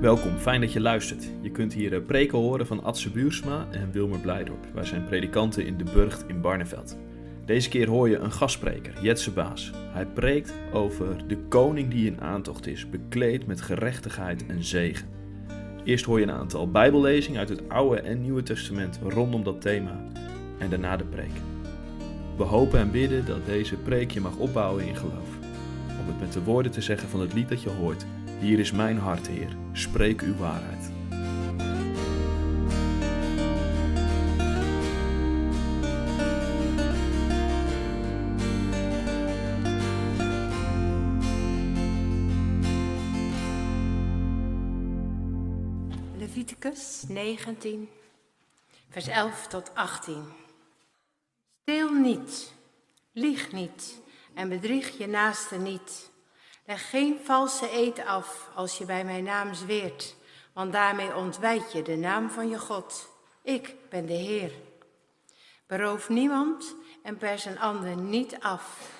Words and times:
Welkom, 0.00 0.38
fijn 0.38 0.60
dat 0.60 0.72
je 0.72 0.80
luistert. 0.80 1.30
Je 1.40 1.50
kunt 1.50 1.72
hier 1.72 1.94
eh, 1.94 2.06
preken 2.06 2.38
horen 2.38 2.66
van 2.66 2.82
Adse 2.82 3.10
Buursma 3.10 3.66
en 3.70 3.90
Wilmer 3.92 4.18
Blijdorp. 4.18 4.66
Wij 4.74 4.84
zijn 4.84 5.04
predikanten 5.04 5.66
in 5.66 5.76
de 5.76 5.84
Burgt 5.84 6.24
in 6.26 6.40
Barneveld. 6.40 6.96
Deze 7.44 7.68
keer 7.68 7.88
hoor 7.88 8.08
je 8.08 8.16
een 8.16 8.32
gastspreker, 8.32 9.02
Jetse 9.02 9.30
Baas. 9.30 9.70
Hij 9.92 10.06
preekt 10.06 10.54
over 10.72 11.28
de 11.28 11.36
koning 11.36 11.90
die 11.90 12.06
in 12.06 12.20
aantocht 12.20 12.66
is, 12.66 12.90
bekleed 12.90 13.46
met 13.46 13.60
gerechtigheid 13.60 14.46
en 14.46 14.64
zegen. 14.64 15.08
Eerst 15.84 16.04
hoor 16.04 16.18
je 16.18 16.24
een 16.24 16.30
aantal 16.30 16.70
bijbellezingen 16.70 17.38
uit 17.38 17.48
het 17.48 17.68
Oude 17.68 18.00
en 18.00 18.20
Nieuwe 18.20 18.42
Testament 18.42 18.98
rondom 19.02 19.44
dat 19.44 19.60
thema 19.60 20.04
en 20.58 20.70
daarna 20.70 20.96
de 20.96 21.04
preek. 21.04 21.36
We 22.36 22.42
hopen 22.42 22.78
en 22.78 22.90
bidden 22.90 23.26
dat 23.26 23.46
deze 23.46 23.76
preek 23.76 24.10
je 24.10 24.20
mag 24.20 24.36
opbouwen 24.36 24.86
in 24.86 24.96
geloof. 24.96 25.28
Om 26.00 26.06
het 26.06 26.20
met 26.20 26.32
de 26.32 26.42
woorden 26.42 26.72
te 26.72 26.80
zeggen 26.80 27.08
van 27.08 27.20
het 27.20 27.32
lied 27.32 27.48
dat 27.48 27.62
je 27.62 27.70
hoort. 27.70 28.06
Hier 28.40 28.58
is 28.58 28.72
mijn 28.72 28.98
hart, 28.98 29.26
Heer. 29.26 29.56
Spreek 29.72 30.20
uw 30.20 30.36
waarheid. 30.36 30.90
Leviticus 46.18 47.04
19, 47.08 47.88
vers 48.88 49.06
11 49.06 49.46
tot 49.46 49.74
18. 49.74 50.22
Steel 51.62 51.92
niet, 51.92 52.54
lieg 53.12 53.52
niet 53.52 54.00
en 54.34 54.48
bedrieg 54.48 54.98
je 54.98 55.06
naaste 55.06 55.56
niet. 55.56 56.10
Leg 56.66 56.90
geen 56.90 57.20
valse 57.24 57.72
eed 57.72 58.04
af 58.04 58.48
als 58.54 58.78
je 58.78 58.84
bij 58.84 59.04
mijn 59.04 59.24
naam 59.24 59.54
zweert, 59.54 60.16
want 60.52 60.72
daarmee 60.72 61.16
ontwijd 61.16 61.72
je 61.72 61.82
de 61.82 61.96
naam 61.96 62.30
van 62.30 62.48
je 62.48 62.58
God. 62.58 63.08
Ik 63.42 63.74
ben 63.88 64.06
de 64.06 64.12
Heer. 64.12 64.52
Beroof 65.66 66.08
niemand 66.08 66.74
en 67.02 67.16
pers 67.16 67.44
een 67.44 67.58
ander 67.58 67.96
niet 67.96 68.40
af. 68.40 68.90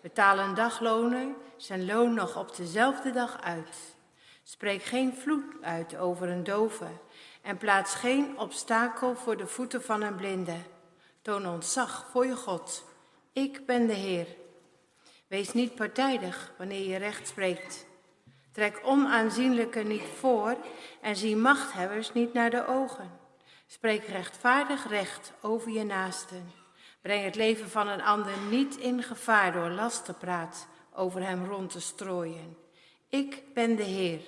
Betaal 0.00 0.38
een 0.38 0.54
dagloner 0.54 1.26
zijn 1.56 1.86
loon 1.86 2.14
nog 2.14 2.36
op 2.36 2.56
dezelfde 2.56 3.10
dag 3.10 3.40
uit. 3.40 3.94
Spreek 4.42 4.82
geen 4.82 5.14
vloek 5.16 5.54
uit 5.60 5.96
over 5.96 6.28
een 6.28 6.44
dove 6.44 6.86
en 7.42 7.56
plaats 7.56 7.94
geen 7.94 8.38
obstakel 8.38 9.14
voor 9.14 9.36
de 9.36 9.46
voeten 9.46 9.82
van 9.82 10.02
een 10.02 10.16
blinde. 10.16 10.56
Toon 11.22 11.46
ontzag 11.46 12.06
voor 12.10 12.26
je 12.26 12.36
God. 12.36 12.84
Ik 13.32 13.66
ben 13.66 13.86
de 13.86 13.92
Heer. 13.92 14.26
Wees 15.32 15.52
niet 15.52 15.74
partijdig 15.74 16.52
wanneer 16.58 16.88
je 16.88 16.96
recht 16.96 17.28
spreekt. 17.28 17.86
Trek 18.50 18.80
onaanzienlijke 18.84 19.80
niet 19.80 20.02
voor 20.18 20.56
en 21.00 21.16
zie 21.16 21.36
machthebbers 21.36 22.12
niet 22.12 22.32
naar 22.32 22.50
de 22.50 22.66
ogen. 22.66 23.10
Spreek 23.66 24.06
rechtvaardig 24.06 24.88
recht 24.88 25.32
over 25.40 25.70
je 25.70 25.84
naasten. 25.84 26.52
Breng 27.00 27.24
het 27.24 27.34
leven 27.34 27.70
van 27.70 27.88
een 27.88 28.02
ander 28.02 28.32
niet 28.50 28.76
in 28.76 29.02
gevaar 29.02 29.52
door 29.52 29.68
lastenpraat 29.68 30.66
over 30.94 31.22
hem 31.22 31.46
rond 31.46 31.70
te 31.70 31.80
strooien. 31.80 32.56
Ik 33.08 33.42
ben 33.54 33.76
de 33.76 33.82
Heer. 33.82 34.20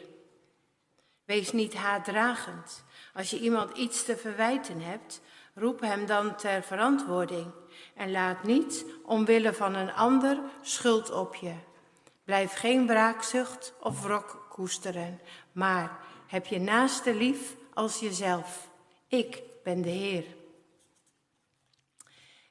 Wees 1.24 1.52
niet 1.52 1.74
haatdragend. 1.74 2.84
Als 3.14 3.30
je 3.30 3.38
iemand 3.38 3.76
iets 3.76 4.04
te 4.04 4.16
verwijten 4.16 4.80
hebt, 4.80 5.20
roep 5.54 5.80
hem 5.80 6.06
dan 6.06 6.36
ter 6.36 6.62
verantwoording 6.62 7.46
en 7.94 8.10
laat 8.10 8.42
niet 8.42 8.84
omwille 9.04 9.52
van 9.52 9.74
een 9.74 9.92
ander 9.92 10.40
schuld 10.62 11.10
op 11.10 11.34
je. 11.34 11.54
Blijf 12.24 12.52
geen 12.52 12.86
wraakzucht 12.86 13.74
of 13.80 14.02
wrok 14.02 14.46
koesteren, 14.50 15.20
maar 15.52 15.98
heb 16.26 16.46
je 16.46 16.60
naaste 16.60 17.14
lief 17.14 17.56
als 17.74 18.00
jezelf. 18.00 18.68
Ik 19.08 19.42
ben 19.62 19.82
de 19.82 19.88
Heer. 19.88 20.24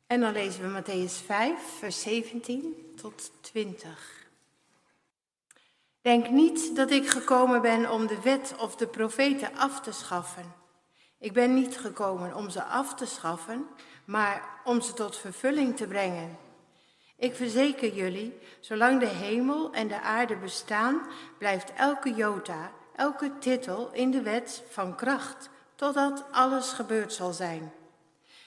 En 0.07 0.19
dan 0.19 0.31
lezen 0.31 0.61
we 0.61 0.81
Matthäus 0.81 1.25
5, 1.25 1.77
vers 1.79 2.01
17 2.01 2.93
tot 2.95 3.31
20. 3.41 4.27
Denk 6.01 6.29
niet 6.29 6.75
dat 6.75 6.91
ik 6.91 7.09
gekomen 7.09 7.61
ben 7.61 7.91
om 7.91 8.07
de 8.07 8.21
wet 8.21 8.55
of 8.59 8.75
de 8.75 8.87
profeten 8.87 9.55
af 9.55 9.81
te 9.81 9.91
schaffen. 9.91 10.62
Ik 11.23 11.33
ben 11.33 11.53
niet 11.53 11.77
gekomen 11.77 12.35
om 12.35 12.49
ze 12.49 12.63
af 12.63 12.95
te 12.95 13.05
schaffen, 13.05 13.67
maar 14.05 14.61
om 14.63 14.81
ze 14.81 14.93
tot 14.93 15.17
vervulling 15.17 15.77
te 15.77 15.87
brengen. 15.87 16.37
Ik 17.17 17.35
verzeker 17.35 17.93
jullie, 17.93 18.39
zolang 18.59 18.99
de 18.99 19.07
hemel 19.07 19.73
en 19.73 19.87
de 19.87 20.01
aarde 20.01 20.35
bestaan, 20.35 21.07
blijft 21.37 21.73
elke 21.73 22.13
jota, 22.13 22.71
elke 22.95 23.37
titel 23.39 23.89
in 23.91 24.11
de 24.11 24.21
wet 24.21 24.63
van 24.69 24.95
kracht, 24.95 25.49
totdat 25.75 26.25
alles 26.31 26.71
gebeurd 26.71 27.13
zal 27.13 27.33
zijn. 27.33 27.71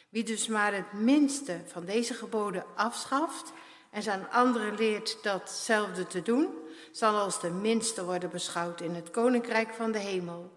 Wie 0.09 0.25
dus 0.25 0.47
maar 0.47 0.75
het 0.75 0.93
minste 0.93 1.61
van 1.67 1.85
deze 1.85 2.15
geboden 2.15 2.65
afschaft 2.75 3.53
en 3.91 4.03
zijn 4.03 4.31
anderen 4.31 4.75
leert 4.75 5.19
datzelfde 5.23 6.07
te 6.07 6.23
doen, 6.23 6.49
zal 6.93 7.19
als 7.19 7.41
de 7.41 7.51
minste 7.51 8.05
worden 8.05 8.31
beschouwd 8.31 8.81
in 8.81 8.95
het 8.95 9.11
koninkrijk 9.11 9.75
van 9.75 9.93
de 9.93 9.99
hemel. 9.99 10.53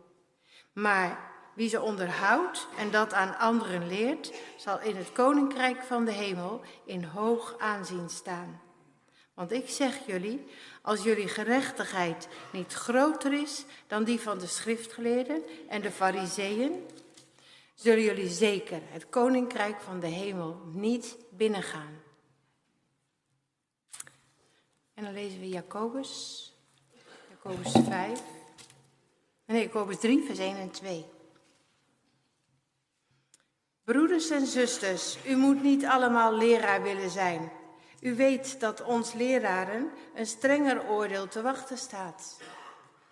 Maar 0.73 1.28
wie 1.59 1.69
ze 1.69 1.81
onderhoudt 1.81 2.67
en 2.77 2.91
dat 2.91 3.13
aan 3.13 3.37
anderen 3.37 3.87
leert, 3.87 4.33
zal 4.55 4.81
in 4.81 4.95
het 4.95 5.11
koninkrijk 5.11 5.83
van 5.83 6.05
de 6.05 6.11
hemel 6.11 6.61
in 6.85 7.03
hoog 7.03 7.55
aanzien 7.57 8.09
staan. 8.09 8.61
Want 9.33 9.51
ik 9.51 9.69
zeg 9.69 10.05
jullie, 10.05 10.45
als 10.81 11.03
jullie 11.03 11.27
gerechtigheid 11.27 12.27
niet 12.51 12.73
groter 12.73 13.33
is 13.33 13.65
dan 13.87 14.03
die 14.03 14.19
van 14.19 14.37
de 14.37 14.47
schriftgeleerden 14.47 15.43
en 15.69 15.81
de 15.81 15.91
fariseeën, 15.91 16.85
zullen 17.73 18.03
jullie 18.03 18.29
zeker 18.29 18.81
het 18.83 19.09
koninkrijk 19.09 19.81
van 19.81 19.99
de 19.99 20.07
hemel 20.07 20.61
niet 20.65 21.17
binnengaan. 21.29 22.01
En 24.93 25.03
dan 25.03 25.13
lezen 25.13 25.39
we 25.39 25.49
Jacobus, 25.49 26.43
Jacobus 27.29 27.71
5, 27.71 28.21
nee, 29.45 29.63
Jacobus 29.63 29.99
3, 29.99 30.23
vers 30.23 30.39
1 30.39 30.57
en 30.57 30.71
2. 30.71 31.17
Broeders 33.89 34.29
en 34.29 34.45
zusters, 34.45 35.17
u 35.25 35.35
moet 35.35 35.61
niet 35.61 35.85
allemaal 35.85 36.37
leraar 36.37 36.81
willen 36.81 37.09
zijn. 37.09 37.51
U 38.01 38.15
weet 38.15 38.59
dat 38.59 38.83
ons 38.83 39.13
leraren 39.13 39.89
een 40.15 40.25
strenger 40.25 40.89
oordeel 40.89 41.27
te 41.27 41.41
wachten 41.41 41.77
staat. 41.77 42.37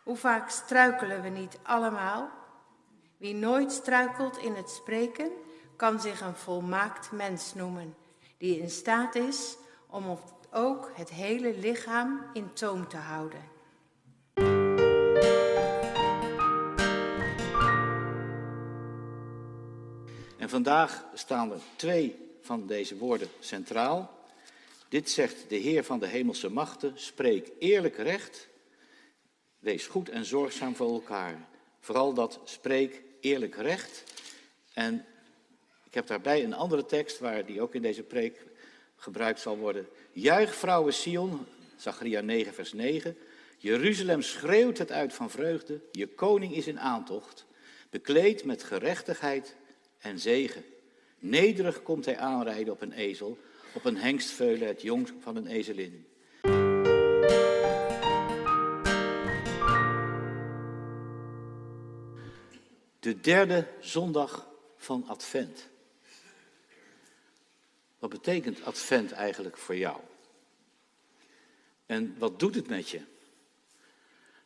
Hoe 0.04 0.18
vaak 0.18 0.50
struikelen 0.50 1.22
we 1.22 1.30
niet 1.30 1.58
allemaal? 1.64 2.30
Wie 3.18 3.36
nooit 3.36 3.72
struikelt 3.72 4.38
in 4.38 4.56
het 4.56 4.70
spreken, 4.70 5.32
kan 5.76 6.02
zich 6.02 6.22
een 6.22 6.36
volmaakt 6.36 7.12
mens 7.12 7.54
noemen, 7.54 7.96
die 8.38 8.60
in 8.60 8.70
staat 8.70 9.16
is 9.16 9.58
om 9.90 10.20
ook 10.52 10.92
het 10.94 11.10
hele 11.10 11.58
lichaam 11.58 12.22
in 12.34 12.54
toom 12.54 12.88
te 12.88 12.98
houden. 12.98 13.57
Vandaag 20.50 21.06
staan 21.14 21.52
er 21.52 21.60
twee 21.76 22.16
van 22.42 22.68
deze 22.68 22.98
woorden 22.98 23.28
centraal. 23.40 24.26
Dit 24.90 25.10
zegt 25.10 25.50
de 25.50 25.56
Heer 25.56 25.84
van 25.84 26.00
de 26.00 26.08
hemelse 26.08 26.50
machten, 26.50 26.94
spreek 26.96 27.52
eerlijk 27.60 27.98
recht, 27.98 28.48
wees 29.60 29.88
goed 29.88 30.10
en 30.10 30.26
zorgzaam 30.26 30.76
voor 30.76 30.92
elkaar. 30.92 31.48
Vooral 31.80 32.14
dat 32.14 32.40
spreek 32.44 33.02
eerlijk 33.20 33.56
recht. 33.56 34.04
En 34.74 35.06
ik 35.84 35.94
heb 35.94 36.08
daarbij 36.08 36.44
een 36.44 36.54
andere 36.54 36.86
tekst, 36.86 37.20
waar 37.20 37.46
die 37.46 37.62
ook 37.62 37.76
in 37.76 37.82
deze 37.82 38.04
preek 38.04 38.46
gebruikt 38.96 39.40
zal 39.40 39.58
worden. 39.58 39.88
Juich 40.12 40.56
vrouwen 40.56 40.94
Sion, 40.94 41.46
Zachariah 41.76 42.24
9 42.24 42.54
vers 42.54 42.74
9. 42.74 43.18
Jeruzalem 43.58 44.22
schreeuwt 44.22 44.78
het 44.78 44.92
uit 44.92 45.14
van 45.14 45.30
vreugde, 45.30 45.82
je 45.92 46.08
koning 46.08 46.56
is 46.56 46.68
in 46.68 46.80
aantocht, 46.80 47.46
bekleed 47.90 48.44
met 48.44 48.64
gerechtigheid 48.64 49.56
en 50.00 50.20
zegen. 50.20 50.64
Nederig 51.20 51.84
komt 51.84 52.06
hij 52.06 52.18
aanrijden 52.18 52.74
op 52.74 52.82
een 52.82 52.92
ezel, 52.92 53.38
op 53.74 53.86
een 53.86 53.98
hengstveulen, 53.98 54.68
het 54.68 54.82
jong 54.82 55.14
van 55.20 55.36
een 55.36 55.48
ezelin. 55.48 56.06
De 63.00 63.20
derde 63.22 63.68
zondag 63.80 64.50
van 64.76 65.08
Advent. 65.08 65.68
Wat 68.00 68.10
betekent 68.10 68.64
Advent 68.64 69.12
eigenlijk 69.12 69.58
voor 69.58 69.76
jou? 69.76 70.00
En 71.86 72.16
wat 72.18 72.40
doet 72.40 72.56
het 72.56 72.68
met 72.68 72.90
je? 72.90 73.02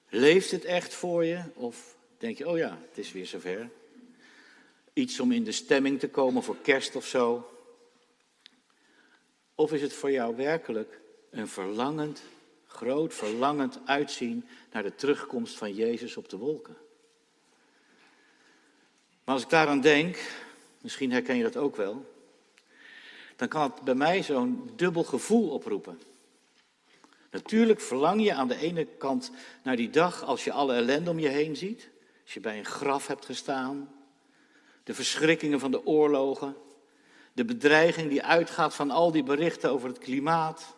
Leeft 0.09 0.51
het 0.51 0.65
echt 0.65 0.94
voor 0.94 1.25
je? 1.25 1.44
Of 1.54 1.97
denk 2.18 2.38
je, 2.38 2.47
oh 2.47 2.57
ja, 2.57 2.80
het 2.89 2.97
is 2.97 3.12
weer 3.12 3.25
zover? 3.25 3.69
Iets 4.94 5.20
om 5.20 5.32
in 5.32 5.44
de 5.44 5.52
stemming 5.52 6.00
te 6.00 6.10
komen 6.10 6.44
voor 6.44 6.58
kerst 6.62 6.96
of 6.96 7.06
zo? 7.06 7.50
Of 9.56 9.74
is 9.74 9.82
het 9.82 9.94
voor 9.94 10.12
jou 10.12 10.36
werkelijk 10.36 11.00
een 11.30 11.48
verlangend, 11.48 12.22
groot 12.68 13.14
verlangend 13.14 13.80
uitzien 13.86 14.46
naar 14.72 14.84
de 14.84 14.96
terugkomst 14.96 15.58
van 15.58 15.74
Jezus 15.74 16.18
op 16.18 16.30
de 16.30 16.38
wolken? 16.38 16.78
Maar 19.24 19.36
als 19.36 19.44
ik 19.44 19.50
daaraan 19.50 19.82
denk, 19.82 20.18
misschien 20.82 21.12
herken 21.12 21.36
je 21.36 21.44
dat 21.44 21.58
ook 21.58 21.76
wel, 21.76 22.06
dan 23.36 23.48
kan 23.48 23.62
het 23.62 23.82
bij 23.82 23.96
mij 23.96 24.24
zo'n 24.24 24.72
dubbel 24.76 25.04
gevoel 25.04 25.50
oproepen. 25.50 26.00
Natuurlijk 27.32 27.82
verlang 27.82 28.24
je 28.24 28.34
aan 28.34 28.48
de 28.48 28.58
ene 28.58 28.86
kant 28.86 29.32
naar 29.64 29.76
die 29.76 29.90
dag 29.90 30.24
als 30.24 30.44
je 30.44 30.52
alle 30.52 30.74
ellende 30.74 31.10
om 31.10 31.20
je 31.20 31.28
heen 31.28 31.56
ziet. 31.56 31.90
Als 32.24 32.34
je 32.34 32.40
bij 32.40 32.58
een 32.58 32.66
graf 32.66 33.08
hebt 33.08 33.26
gestaan. 33.26 34.00
De 34.83 34.94
verschrikkingen 34.94 35.60
van 35.60 35.72
de 35.72 35.86
oorlogen. 35.86 36.56
De 37.33 37.45
bedreiging 37.45 38.10
die 38.10 38.24
uitgaat 38.24 38.75
van 38.75 38.92
al 38.92 39.12
die 39.12 39.24
berichten 39.24 39.72
over 39.72 39.88
het 39.89 39.98
klimaat. 39.98 40.75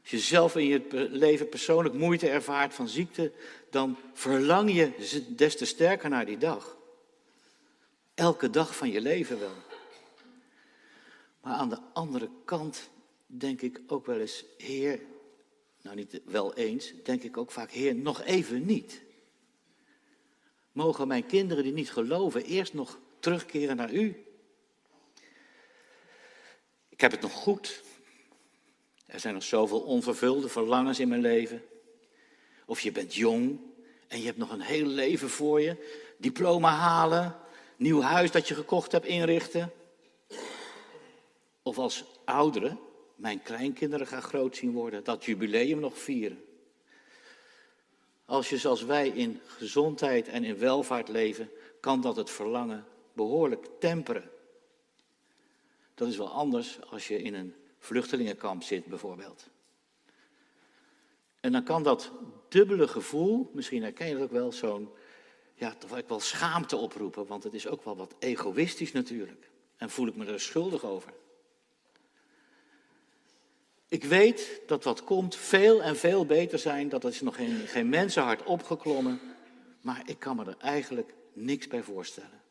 Als 0.00 0.10
je 0.10 0.18
zelf 0.18 0.56
in 0.56 0.66
je 0.66 1.08
leven 1.10 1.48
persoonlijk 1.48 1.94
moeite 1.94 2.28
ervaart 2.28 2.74
van 2.74 2.88
ziekte, 2.88 3.32
dan 3.70 3.96
verlang 4.12 4.74
je 4.74 4.92
des 5.36 5.56
te 5.56 5.64
sterker 5.64 6.08
naar 6.08 6.26
die 6.26 6.38
dag. 6.38 6.76
Elke 8.14 8.50
dag 8.50 8.76
van 8.76 8.90
je 8.90 9.00
leven 9.00 9.40
wel. 9.40 9.54
Maar 11.40 11.54
aan 11.54 11.68
de 11.68 11.78
andere 11.92 12.30
kant 12.44 12.90
denk 13.26 13.60
ik 13.60 13.80
ook 13.86 14.06
wel 14.06 14.18
eens, 14.18 14.44
Heer, 14.58 15.00
nou 15.82 15.96
niet 15.96 16.20
wel 16.24 16.54
eens, 16.54 16.92
denk 17.04 17.22
ik 17.22 17.36
ook 17.36 17.50
vaak, 17.50 17.70
Heer, 17.70 17.94
nog 17.94 18.22
even 18.22 18.66
niet. 18.66 19.02
Mogen 20.72 21.08
mijn 21.08 21.26
kinderen 21.26 21.64
die 21.64 21.72
niet 21.72 21.92
geloven 21.92 22.44
eerst 22.44 22.74
nog 22.74 22.98
terugkeren 23.24 23.76
naar 23.76 23.92
U? 23.92 24.26
Ik 26.88 27.00
heb 27.00 27.10
het 27.10 27.20
nog 27.20 27.32
goed. 27.32 27.82
Er 29.06 29.20
zijn 29.20 29.34
nog 29.34 29.42
zoveel 29.42 29.80
onvervulde 29.80 30.48
verlangens 30.48 31.00
in 31.00 31.08
mijn 31.08 31.20
leven. 31.20 31.62
Of 32.66 32.80
je 32.80 32.92
bent 32.92 33.14
jong 33.14 33.60
en 34.08 34.18
je 34.18 34.24
hebt 34.24 34.38
nog 34.38 34.50
een 34.50 34.60
heel 34.60 34.86
leven 34.86 35.30
voor 35.30 35.60
je. 35.60 36.00
Diploma 36.16 36.70
halen, 36.70 37.36
nieuw 37.76 38.00
huis 38.00 38.30
dat 38.30 38.48
je 38.48 38.54
gekocht 38.54 38.92
hebt 38.92 39.06
inrichten. 39.06 39.72
Of 41.62 41.78
als 41.78 42.04
ouderen 42.24 42.78
mijn 43.16 43.42
kleinkinderen 43.42 44.06
gaan 44.06 44.22
groot 44.22 44.56
zien 44.56 44.72
worden, 44.72 45.04
dat 45.04 45.24
jubileum 45.24 45.80
nog 45.80 45.98
vieren. 45.98 46.44
Als 48.24 48.48
je 48.48 48.58
zoals 48.58 48.82
wij 48.82 49.08
in 49.08 49.40
gezondheid 49.46 50.28
en 50.28 50.44
in 50.44 50.58
welvaart 50.58 51.08
leven, 51.08 51.50
kan 51.80 52.00
dat 52.00 52.16
het 52.16 52.30
verlangen 52.30 52.92
behoorlijk 53.14 53.66
temperen. 53.78 54.30
Dat 55.94 56.08
is 56.08 56.16
wel 56.16 56.30
anders 56.30 56.78
als 56.90 57.08
je 57.08 57.22
in 57.22 57.34
een 57.34 57.54
vluchtelingenkamp 57.78 58.62
zit, 58.62 58.84
bijvoorbeeld. 58.84 59.48
En 61.40 61.52
dan 61.52 61.64
kan 61.64 61.82
dat 61.82 62.12
dubbele 62.48 62.88
gevoel, 62.88 63.50
misschien 63.52 63.82
herken 63.82 64.06
je 64.06 64.14
dat 64.14 64.22
ook 64.22 64.30
wel, 64.30 64.52
zo'n, 64.52 64.88
ja, 65.54 65.74
toch 65.74 66.00
wel 66.06 66.20
schaamte 66.20 66.76
oproepen, 66.76 67.26
want 67.26 67.44
het 67.44 67.54
is 67.54 67.66
ook 67.66 67.84
wel 67.84 67.96
wat 67.96 68.14
egoïstisch 68.18 68.92
natuurlijk. 68.92 69.50
En 69.76 69.90
voel 69.90 70.06
ik 70.06 70.16
me 70.16 70.26
er 70.26 70.40
schuldig 70.40 70.84
over. 70.84 71.12
Ik 73.88 74.04
weet 74.04 74.60
dat 74.66 74.84
wat 74.84 75.04
komt 75.04 75.36
veel 75.36 75.82
en 75.82 75.96
veel 75.96 76.26
beter 76.26 76.58
zijn, 76.58 76.88
dat 76.88 77.04
is 77.04 77.20
nog 77.20 77.36
geen, 77.36 77.56
geen 77.66 77.88
mensenhart 77.88 78.42
opgeklommen, 78.42 79.20
maar 79.80 80.02
ik 80.06 80.18
kan 80.18 80.36
me 80.36 80.44
er 80.44 80.56
eigenlijk 80.58 81.14
niks 81.32 81.68
bij 81.68 81.82
voorstellen. 81.82 82.42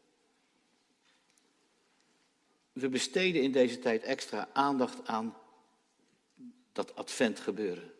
We 2.73 2.89
besteden 2.89 3.41
in 3.41 3.51
deze 3.51 3.79
tijd 3.79 4.03
extra 4.03 4.49
aandacht 4.53 5.07
aan 5.07 5.37
dat 6.71 6.95
advent 6.95 7.39
gebeuren. 7.39 7.91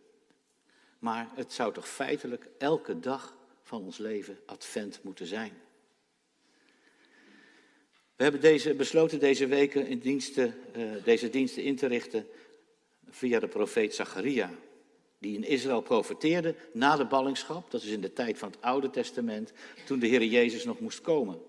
Maar 1.00 1.30
het 1.36 1.54
zou 1.54 1.74
toch 1.74 1.88
feitelijk 1.88 2.48
elke 2.58 3.00
dag 3.00 3.38
van 3.62 3.84
ons 3.84 3.98
leven 3.98 4.40
advent 4.46 5.00
moeten 5.04 5.25
zijn. 5.25 5.52
We 8.16 8.24
hebben 8.24 8.42
deze, 8.42 8.74
besloten 8.74 9.20
deze 9.20 9.48
weken 9.48 9.88
in 9.88 10.00
diensten, 10.00 10.56
uh, 10.75 11.04
deze 11.04 11.30
diensten 11.30 11.64
in 11.64 11.75
te 11.75 11.88
richten 11.88 12.28
via 13.10 13.40
de 13.40 13.48
profeet 13.48 13.96
Zacharia, 13.96 14.52
die 15.18 15.36
in 15.36 15.44
Israël 15.44 15.81
profeteerde 15.81 16.56
na 16.74 16.96
de 16.96 17.06
ballingschap, 17.06 17.72
dat 17.72 17.84
is 17.84 17.90
in 17.90 18.02
de 18.02 18.14
tijd 18.14 18.38
van 18.38 18.52
het 18.52 18.62
Oude 18.62 18.90
Testament, 18.90 19.54
toen 19.86 20.00
de 20.00 20.08
Heer 20.08 20.24
Jezus 20.24 20.64
nog 20.64 20.80
moest 20.80 21.02
komen. 21.02 21.42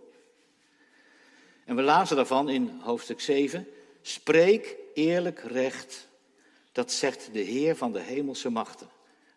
En 1.65 1.77
we 1.77 1.83
lazen 1.83 2.17
daarvan 2.17 2.49
in 2.49 2.81
hoofdstuk 2.81 3.21
7, 3.21 3.69
spreek 4.03 4.77
eerlijk 4.95 5.39
recht, 5.39 6.09
dat 6.73 6.93
zegt 6.93 7.33
de 7.33 7.41
Heer 7.41 7.77
van 7.77 7.93
de 7.93 8.01
hemelse 8.01 8.51
machten. 8.51 8.89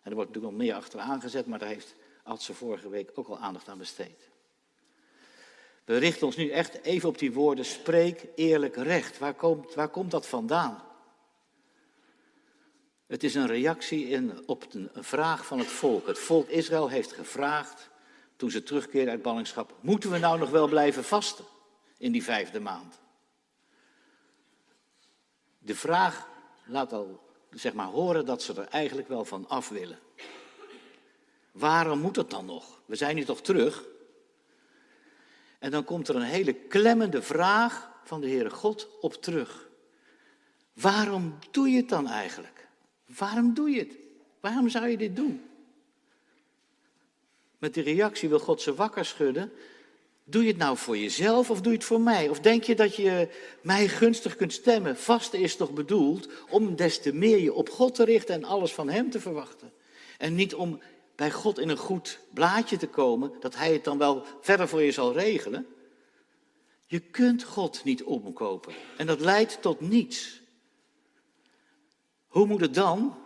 En 0.02 0.10
er 0.10 0.14
wordt 0.14 0.28
natuurlijk 0.28 0.54
nog 0.54 0.66
meer 0.66 0.74
achteraan 0.74 1.20
gezet, 1.20 1.46
maar 1.46 1.58
daar 1.58 1.68
heeft 1.68 1.94
Adse 2.22 2.54
vorige 2.54 2.88
week 2.88 3.10
ook 3.14 3.28
al 3.28 3.38
aandacht 3.38 3.68
aan 3.68 3.78
besteed. 3.78 4.28
We 5.84 5.96
richten 5.96 6.26
ons 6.26 6.36
nu 6.36 6.50
echt 6.50 6.82
even 6.82 7.08
op 7.08 7.18
die 7.18 7.32
woorden, 7.32 7.64
spreek 7.64 8.26
eerlijk 8.34 8.76
recht. 8.76 9.18
Waar 9.18 9.34
komt, 9.34 9.74
waar 9.74 9.88
komt 9.88 10.10
dat 10.10 10.26
vandaan? 10.26 10.82
Het 13.06 13.24
is 13.24 13.34
een 13.34 13.46
reactie 13.46 14.08
in, 14.08 14.42
op 14.46 14.66
een, 14.70 14.90
een 14.92 15.04
vraag 15.04 15.46
van 15.46 15.58
het 15.58 15.68
volk. 15.68 16.06
Het 16.06 16.18
volk 16.18 16.48
Israël 16.48 16.88
heeft 16.88 17.12
gevraagd, 17.12 17.90
toen 18.36 18.50
ze 18.50 18.62
terugkeerden 18.62 19.12
uit 19.12 19.22
ballingschap, 19.22 19.74
moeten 19.80 20.10
we 20.10 20.18
nou 20.18 20.38
nog 20.38 20.50
wel 20.50 20.68
blijven 20.68 21.04
vasten 21.04 21.44
in 21.98 22.12
die 22.12 22.24
vijfde 22.24 22.60
maand? 22.60 23.00
De 25.58 25.74
vraag 25.74 26.28
laat 26.66 26.92
al 26.92 27.26
zeg 27.50 27.72
maar, 27.72 27.86
horen 27.86 28.26
dat 28.26 28.42
ze 28.42 28.54
er 28.54 28.68
eigenlijk 28.68 29.08
wel 29.08 29.24
van 29.24 29.48
af 29.48 29.68
willen. 29.68 29.98
Waarom 31.52 31.98
moet 31.98 32.16
het 32.16 32.30
dan 32.30 32.44
nog? 32.44 32.80
We 32.86 32.96
zijn 32.96 33.16
nu 33.16 33.24
toch 33.24 33.42
terug? 33.42 33.84
En 35.58 35.70
dan 35.70 35.84
komt 35.84 36.08
er 36.08 36.16
een 36.16 36.22
hele 36.22 36.52
klemmende 36.52 37.22
vraag 37.22 37.90
van 38.04 38.20
de 38.20 38.28
Heere 38.28 38.50
God 38.50 38.88
op 39.00 39.14
terug. 39.14 39.68
Waarom 40.72 41.38
doe 41.50 41.68
je 41.68 41.76
het 41.76 41.88
dan 41.88 42.08
eigenlijk? 42.08 42.68
Waarom 43.06 43.54
doe 43.54 43.70
je 43.70 43.78
het? 43.78 43.96
Waarom 44.40 44.68
zou 44.68 44.88
je 44.88 44.96
dit 44.96 45.16
doen? 45.16 45.48
Met 47.58 47.74
die 47.74 47.82
reactie 47.82 48.28
wil 48.28 48.38
God 48.38 48.62
ze 48.62 48.74
wakker 48.74 49.04
schudden. 49.04 49.52
Doe 50.30 50.42
je 50.42 50.48
het 50.48 50.58
nou 50.58 50.76
voor 50.76 50.98
jezelf 50.98 51.50
of 51.50 51.60
doe 51.60 51.72
je 51.72 51.78
het 51.78 51.86
voor 51.86 52.00
mij? 52.00 52.28
Of 52.28 52.40
denk 52.40 52.62
je 52.62 52.74
dat 52.74 52.96
je 52.96 53.28
mij 53.62 53.88
gunstig 53.88 54.36
kunt 54.36 54.52
stemmen? 54.52 54.96
Vasten 54.96 55.38
is 55.38 55.56
toch 55.56 55.72
bedoeld 55.72 56.28
om 56.50 56.76
des 56.76 57.00
te 57.00 57.12
meer 57.12 57.38
je 57.38 57.52
op 57.52 57.70
God 57.70 57.94
te 57.94 58.04
richten 58.04 58.34
en 58.34 58.44
alles 58.44 58.72
van 58.72 58.88
Hem 58.88 59.10
te 59.10 59.20
verwachten. 59.20 59.72
En 60.18 60.34
niet 60.34 60.54
om 60.54 60.80
bij 61.14 61.30
God 61.30 61.58
in 61.58 61.68
een 61.68 61.76
goed 61.76 62.18
blaadje 62.34 62.76
te 62.76 62.86
komen, 62.86 63.32
dat 63.40 63.54
Hij 63.54 63.72
het 63.72 63.84
dan 63.84 63.98
wel 63.98 64.24
verder 64.40 64.68
voor 64.68 64.82
je 64.82 64.92
zal 64.92 65.12
regelen. 65.12 65.66
Je 66.86 66.98
kunt 66.98 67.44
God 67.44 67.84
niet 67.84 68.02
omkopen. 68.02 68.72
En 68.96 69.06
dat 69.06 69.20
leidt 69.20 69.62
tot 69.62 69.80
niets. 69.80 70.40
Hoe 72.26 72.46
moet 72.46 72.60
het 72.60 72.74
dan? 72.74 73.16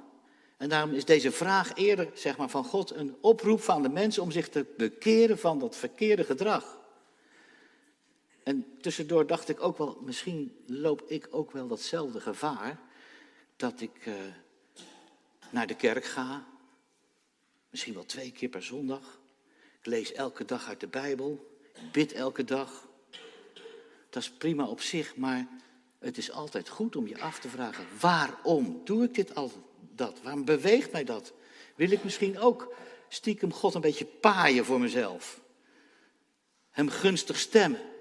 En 0.57 0.69
daarom 0.69 0.95
is 0.95 1.05
deze 1.05 1.33
vraag 1.33 1.75
eerder 1.75 2.11
zeg 2.15 2.37
maar, 2.37 2.49
van 2.49 2.65
God 2.65 2.91
een 2.91 3.17
oproep 3.21 3.61
van 3.61 3.83
de 3.83 3.89
mensen 3.89 4.23
om 4.23 4.31
zich 4.31 4.49
te 4.49 4.67
bekeren 4.77 5.39
van 5.39 5.59
dat 5.59 5.77
verkeerde 5.77 6.25
gedrag. 6.25 6.81
En 8.43 8.67
tussendoor 8.81 9.27
dacht 9.27 9.49
ik 9.49 9.61
ook 9.61 9.79
wel, 9.79 9.99
misschien 10.05 10.57
loop 10.67 11.03
ik 11.07 11.29
ook 11.31 11.51
wel 11.51 11.67
datzelfde 11.67 12.21
gevaar. 12.21 12.81
Dat 13.57 13.81
ik 13.81 14.07
uh, 14.07 14.15
naar 15.51 15.67
de 15.67 15.77
kerk 15.77 16.05
ga, 16.05 16.47
misschien 17.71 17.95
wel 17.95 18.05
twee 18.05 18.33
keer 18.33 18.49
per 18.49 18.63
zondag. 18.63 19.21
Ik 19.79 19.87
lees 19.87 20.13
elke 20.13 20.45
dag 20.45 20.69
uit 20.69 20.81
de 20.81 20.87
Bijbel, 20.87 21.59
ik 21.75 21.93
bid 21.93 22.13
elke 22.13 22.45
dag. 22.45 22.89
Dat 24.11 24.23
is 24.23 24.31
prima 24.31 24.67
op 24.67 24.81
zich, 24.81 25.17
maar 25.17 25.49
het 25.99 26.19
is 26.19 26.31
altijd 26.31 26.69
goed 26.69 26.97
om 26.97 27.07
je 27.07 27.21
af 27.21 27.39
te 27.39 27.49
vragen, 27.49 27.87
waarom 28.01 28.81
doe 28.85 29.05
ik 29.05 29.15
dit 29.15 29.35
al 29.35 29.53
dat? 29.79 30.23
Waarom 30.23 30.45
beweegt 30.45 30.93
mij 30.93 31.05
dat? 31.05 31.33
Wil 31.75 31.91
ik 31.91 32.05
misschien 32.05 32.39
ook 32.39 32.75
stiekem 33.09 33.53
God 33.53 33.75
een 33.75 33.81
beetje 33.81 34.05
paaien 34.05 34.65
voor 34.65 34.81
mezelf? 34.81 35.41
Hem 36.71 36.89
gunstig 36.89 37.39
stemmen? 37.39 37.92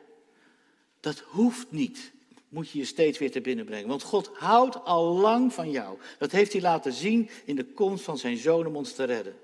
Dat 1.01 1.19
hoeft 1.19 1.71
niet, 1.71 2.11
moet 2.49 2.69
je 2.69 2.77
je 2.79 2.85
steeds 2.85 3.17
weer 3.17 3.31
te 3.31 3.41
binnenbrengen. 3.41 3.87
Want 3.87 4.03
God 4.03 4.31
houdt 4.33 4.83
al 4.85 5.05
lang 5.05 5.53
van 5.53 5.71
jou. 5.71 5.97
Dat 6.17 6.31
heeft 6.31 6.51
hij 6.51 6.61
laten 6.61 6.93
zien 6.93 7.29
in 7.45 7.55
de 7.55 7.65
komst 7.65 8.03
van 8.03 8.17
zijn 8.17 8.37
zoon 8.37 8.65
om 8.65 8.75
ons 8.75 8.93
te 8.93 9.03
redden. 9.03 9.35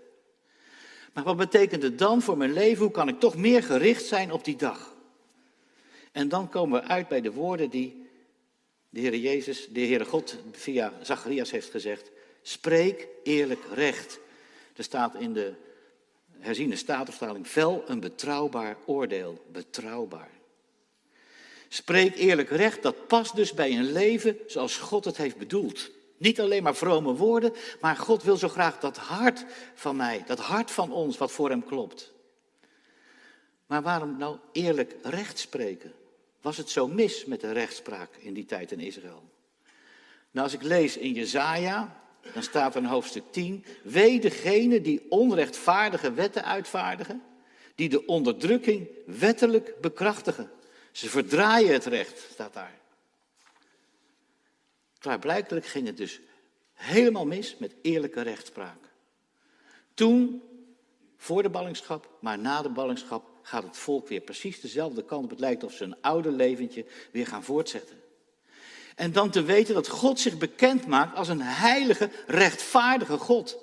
Maar 1.14 1.24
wat 1.24 1.38
betekent 1.38 1.84
het 1.84 2.00
dan 2.00 2.22
voor 2.22 2.38
mijn 2.38 2.54
leven? 2.54 2.84
Hoe 2.84 2.92
kan 2.92 3.08
ik 3.08 3.20
toch 3.20 3.36
meer 3.36 3.64
gericht 3.64 4.06
zijn 4.06 4.32
op 4.32 4.44
die 4.44 4.56
dag? 4.56 4.96
En 6.12 6.30
dan 6.30 6.50
komen 6.50 6.82
we 6.82 6.88
uit 6.88 7.08
bij 7.08 7.22
de 7.22 7.32
woorden 7.32 7.70
die 7.70 8.06
de 8.90 9.00
Heere 9.00 9.22
Jezus, 9.22 9.68
de 9.72 9.80
Heere 9.80 10.06
God 10.06 10.36
via 10.52 10.94
Zacharias 11.02 11.52
heeft 11.52 11.70
gezegd, 11.70 12.12
spreek 12.42 13.08
eerlijk 13.24 13.64
recht. 13.74 14.20
Er 14.76 14.84
staat 14.84 15.16
in 15.16 15.34
de 15.34 15.54
herziene 16.40 16.76
statenvertaling, 16.76 17.48
vel 17.48 17.84
een 17.88 18.00
betrouwbaar 18.00 18.78
oordeel, 18.86 19.46
betrouwbaar. 19.52 20.37
Spreek 21.70 22.16
eerlijk 22.16 22.50
recht, 22.50 22.84
dat 22.84 23.08
past 23.08 23.36
dus 23.36 23.54
bij 23.54 23.72
een 23.72 23.92
leven 23.92 24.38
zoals 24.48 24.78
God 24.78 25.06
het 25.06 25.18
heeft 25.18 25.38
bedoeld. 25.38 25.90
Niet 26.18 26.40
alleen 26.40 26.64
maar 26.64 26.76
vrome 26.76 27.14
woorden, 27.14 27.54
maar 27.82 27.96
God 27.96 28.24
wil 28.24 28.38
zo 28.38 28.48
graag 28.48 28.80
dat 28.80 28.98
hart 28.98 29.46
van 29.74 29.96
mij, 29.96 30.24
dat 30.26 30.40
hart 30.40 30.72
van 30.72 30.92
ons 30.92 31.18
wat 31.18 31.32
voor 31.32 31.50
hem 31.50 31.64
klopt. 31.66 32.12
Maar 33.66 33.82
waarom 33.82 34.18
nou 34.18 34.38
eerlijk 34.52 34.96
recht 35.04 35.40
spreken? 35.40 35.94
Was 36.42 36.58
het 36.58 36.70
zo 36.70 36.88
mis 36.88 37.26
met 37.26 37.42
de 37.42 37.52
rechtspraak 37.52 38.10
in 38.16 38.34
die 38.34 38.46
tijd 38.46 38.72
in 38.72 38.80
Israël? 38.80 39.24
Nou, 40.32 40.46
als 40.46 40.54
ik 40.54 40.64
lees 40.64 40.98
in 40.98 41.14
Jezaja, 41.14 42.02
dan 42.34 42.44
staat 42.44 42.76
er 42.76 42.82
in 42.82 42.88
hoofdstuk 42.88 43.24
10, 43.32 43.66
wee 43.84 44.20
degene 44.20 44.82
die 44.82 45.06
onrechtvaardige 45.10 46.14
wetten 46.14 46.46
uitvaardigen, 46.46 47.24
die 47.76 47.90
de 47.90 48.06
onderdrukking 48.06 48.88
wettelijk 49.06 49.74
bekrachtigen. 49.82 50.50
Ze 50.98 51.10
verdraaien 51.10 51.74
het 51.74 51.86
recht, 51.86 52.28
staat 52.32 52.54
daar. 52.54 52.80
Klaarblijkelijk 55.00 55.66
ging 55.66 55.88
het 55.88 55.98
dus 55.98 56.20
helemaal 56.74 57.26
mis 57.26 57.58
met 57.58 57.76
eerlijke 57.82 58.22
rechtspraak. 58.22 58.80
Toen, 59.94 60.44
voor 61.18 61.44
de 61.44 61.50
ballingschap, 61.50 62.10
maar 62.20 62.40
na 62.40 62.62
de 62.62 62.70
ballingschap, 62.70 63.30
gaat 63.42 63.64
het 63.64 63.78
volk 63.78 64.08
weer 64.08 64.22
precies 64.22 64.62
dezelfde 64.62 65.06
kant 65.06 65.24
op. 65.24 65.30
Het 65.30 65.40
lijkt 65.40 65.64
of 65.64 65.74
ze 65.74 65.84
een 65.84 66.02
oude 66.02 66.32
leventje 66.32 66.86
weer 67.12 67.28
gaan 67.28 67.44
voortzetten. 67.44 68.02
En 68.96 69.12
dan 69.12 69.30
te 69.30 69.44
weten 69.44 69.74
dat 69.74 69.88
God 69.88 70.20
zich 70.20 70.38
bekend 70.38 70.88
maakt 70.88 71.18
als 71.18 71.28
een 71.28 71.42
heilige, 71.42 72.10
rechtvaardige 72.28 73.18
God. 73.18 73.58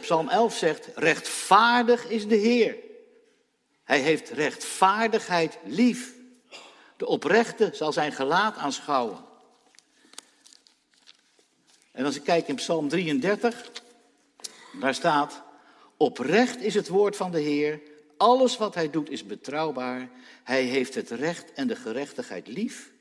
Psalm 0.00 0.28
11 0.28 0.56
zegt, 0.56 0.88
rechtvaardig 0.94 2.08
is 2.08 2.26
de 2.26 2.36
Heer. 2.36 2.88
Hij 3.90 4.00
heeft 4.00 4.28
rechtvaardigheid 4.28 5.58
lief. 5.64 6.14
De 6.96 7.06
oprechte 7.06 7.70
zal 7.72 7.92
zijn 7.92 8.12
gelaat 8.12 8.56
aanschouwen. 8.56 9.24
En 11.92 12.04
als 12.04 12.16
ik 12.16 12.24
kijk 12.24 12.48
in 12.48 12.54
Psalm 12.54 12.88
33, 12.88 13.70
daar 14.80 14.94
staat, 14.94 15.42
oprecht 15.96 16.60
is 16.60 16.74
het 16.74 16.88
woord 16.88 17.16
van 17.16 17.30
de 17.30 17.40
Heer, 17.40 17.80
alles 18.16 18.56
wat 18.56 18.74
hij 18.74 18.90
doet 18.90 19.10
is 19.10 19.26
betrouwbaar. 19.26 20.08
Hij 20.44 20.62
heeft 20.62 20.94
het 20.94 21.10
recht 21.10 21.52
en 21.52 21.66
de 21.66 21.76
gerechtigheid 21.76 22.46
lief. 22.46 22.92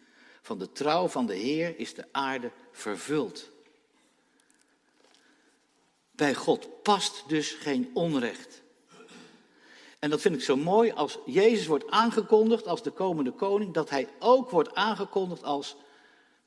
Van 0.41 0.59
de 0.59 0.71
trouw 0.71 1.07
van 1.07 1.25
de 1.25 1.35
Heer 1.35 1.79
is 1.79 1.93
de 1.93 2.05
aarde 2.11 2.51
vervuld. 2.71 3.49
Bij 6.11 6.33
God 6.33 6.83
past 6.83 7.23
dus 7.27 7.51
geen 7.51 7.91
onrecht. 7.93 8.61
En 9.99 10.09
dat 10.09 10.21
vind 10.21 10.35
ik 10.35 10.41
zo 10.41 10.55
mooi 10.55 10.91
als 10.91 11.19
Jezus 11.25 11.67
wordt 11.67 11.89
aangekondigd 11.89 12.67
als 12.67 12.83
de 12.83 12.91
komende 12.91 13.31
koning, 13.31 13.73
dat 13.73 13.89
hij 13.89 14.09
ook 14.19 14.49
wordt 14.49 14.75
aangekondigd 14.75 15.43
als 15.43 15.75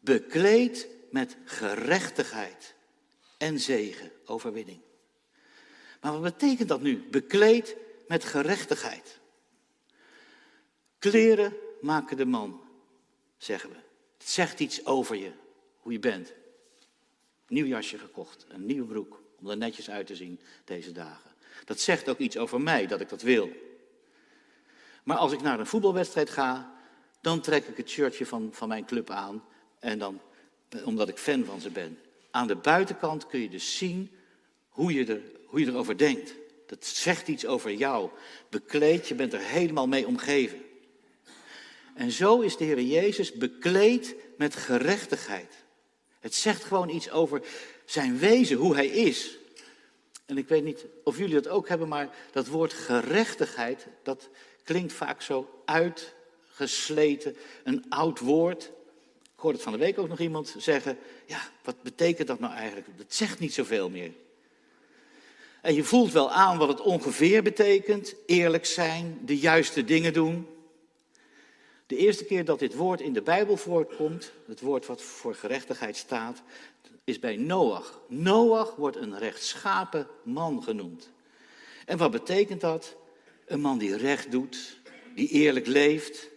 bekleed 0.01 0.89
met 1.11 1.37
gerechtigheid 1.45 2.75
en 3.39 3.61
zegen, 3.61 4.13
overwinning. 4.25 4.81
Maar 6.01 6.13
wat 6.13 6.23
betekent 6.23 6.69
dat 6.69 6.81
nu? 6.81 7.09
Bekleed 7.11 7.77
met 8.07 8.25
gerechtigheid. 8.25 9.21
Kleren 10.99 11.57
maken 11.81 12.17
de 12.17 12.25
man, 12.25 12.61
zeggen 13.37 13.71
we. 13.71 13.77
Het 14.19 14.29
zegt 14.29 14.61
iets 14.61 14.87
over 14.87 15.17
je, 15.17 15.33
hoe 15.77 15.93
je 15.93 15.99
bent. 15.99 16.33
Nieuw 17.49 17.67
jasje 17.67 17.99
gekocht, 17.99 18.47
een 18.49 18.67
nieuwe 18.67 18.87
broek, 18.87 19.23
om 19.41 19.51
er 19.51 19.57
netjes 19.57 19.91
uit 19.91 20.07
te 20.07 20.17
zien 20.17 20.41
deze 20.65 20.93
dagen. 20.93 21.32
Dat 21.65 21.81
zegt 21.81 22.09
ook 22.09 22.19
iets 22.19 22.37
over 22.37 22.61
mij, 22.61 22.87
dat 22.87 23.01
ik 23.01 23.09
dat 23.09 23.23
wil. 23.23 23.51
Maar 25.03 25.17
als 25.17 25.33
ik 25.33 25.43
naar 25.43 25.61
een 25.61 25.67
voetbalwedstrijd 25.67 26.31
ga, 26.31 26.75
dan 27.21 27.41
trek 27.41 27.67
ik 27.67 27.77
het 27.77 27.91
shirtje 27.91 28.27
van, 28.27 28.49
van 28.53 28.69
mijn 28.69 28.85
club 28.85 29.11
aan. 29.11 29.45
En 29.79 29.99
dan, 29.99 30.21
omdat 30.85 31.09
ik 31.09 31.19
fan 31.19 31.45
van 31.45 31.61
ze 31.61 31.71
ben. 31.71 31.99
Aan 32.31 32.47
de 32.47 32.57
buitenkant 32.57 33.27
kun 33.27 33.41
je 33.41 33.49
dus 33.49 33.77
zien 33.77 34.11
hoe 34.69 34.93
je, 34.93 35.05
er, 35.05 35.21
hoe 35.47 35.61
je 35.61 35.67
erover 35.67 35.99
denkt. 35.99 36.35
Dat 36.67 36.87
zegt 36.87 37.29
iets 37.29 37.47
over 37.47 37.73
jou. 37.73 38.11
Bekleed, 38.49 39.09
je 39.09 39.15
bent 39.15 39.33
er 39.33 39.41
helemaal 39.41 39.89
mee 39.89 40.07
omgeven. 40.07 40.61
En 41.95 42.11
zo 42.11 42.41
is 42.41 42.57
de 42.57 42.65
Heer 42.65 42.81
Jezus 42.81 43.33
bekleed 43.33 44.15
met 44.37 44.57
gerechtigheid. 44.57 45.55
Het 46.21 46.35
zegt 46.35 46.65
gewoon 46.65 46.89
iets 46.89 47.11
over 47.11 47.43
zijn 47.85 48.19
wezen, 48.19 48.57
hoe 48.57 48.75
hij 48.75 48.87
is. 48.87 49.39
En 50.33 50.39
ik 50.39 50.49
weet 50.49 50.65
niet 50.65 50.87
of 51.05 51.19
jullie 51.19 51.35
dat 51.35 51.49
ook 51.49 51.69
hebben, 51.69 51.89
maar 51.89 52.11
dat 52.31 52.47
woord 52.47 52.73
gerechtigheid, 52.73 53.87
dat 54.03 54.29
klinkt 54.65 54.93
vaak 54.93 55.23
zo 55.23 55.63
uitgesleten, 55.65 57.37
een 57.65 57.85
oud 57.89 58.21
woord. 58.21 58.63
Ik 59.23 59.41
hoorde 59.41 59.57
het 59.57 59.67
van 59.67 59.73
de 59.73 59.79
week 59.79 59.99
ook 59.99 60.09
nog 60.09 60.19
iemand 60.19 60.55
zeggen, 60.59 60.99
ja, 61.27 61.41
wat 61.65 61.83
betekent 61.83 62.29
dat 62.29 62.39
nou 62.41 62.55
eigenlijk? 62.55 62.87
Dat 62.97 63.15
zegt 63.15 63.39
niet 63.39 63.55
zoveel 63.55 63.91
meer. 63.91 64.13
En 65.61 65.75
je 65.75 65.85
voelt 65.85 66.13
wel 66.13 66.31
aan 66.31 66.59
wat 66.59 66.69
het 66.69 66.81
ongeveer 66.81 67.43
betekent, 67.43 68.15
eerlijk 68.27 68.67
zijn, 68.67 69.19
de 69.25 69.37
juiste 69.37 69.85
dingen 69.85 70.13
doen. 70.13 70.47
De 71.93 71.99
eerste 71.99 72.25
keer 72.25 72.45
dat 72.45 72.59
dit 72.59 72.75
woord 72.75 73.01
in 73.01 73.13
de 73.13 73.23
Bijbel 73.23 73.57
voorkomt, 73.57 74.33
het 74.47 74.61
woord 74.61 74.87
wat 74.87 75.03
voor 75.03 75.35
gerechtigheid 75.35 75.97
staat, 75.97 76.43
is 77.05 77.19
bij 77.19 77.37
Noach. 77.37 78.01
Noach 78.09 78.77
wordt 78.77 78.97
een 78.97 79.19
rechtschapen 79.19 80.07
man 80.23 80.63
genoemd. 80.63 81.11
En 81.87 81.99
wat 81.99 82.11
betekent 82.11 82.61
dat? 82.61 82.97
Een 83.47 83.61
man 83.61 83.79
die 83.79 83.97
recht 83.97 84.31
doet, 84.31 84.81
die 85.15 85.29
eerlijk 85.29 85.67
leeft. 85.67 86.29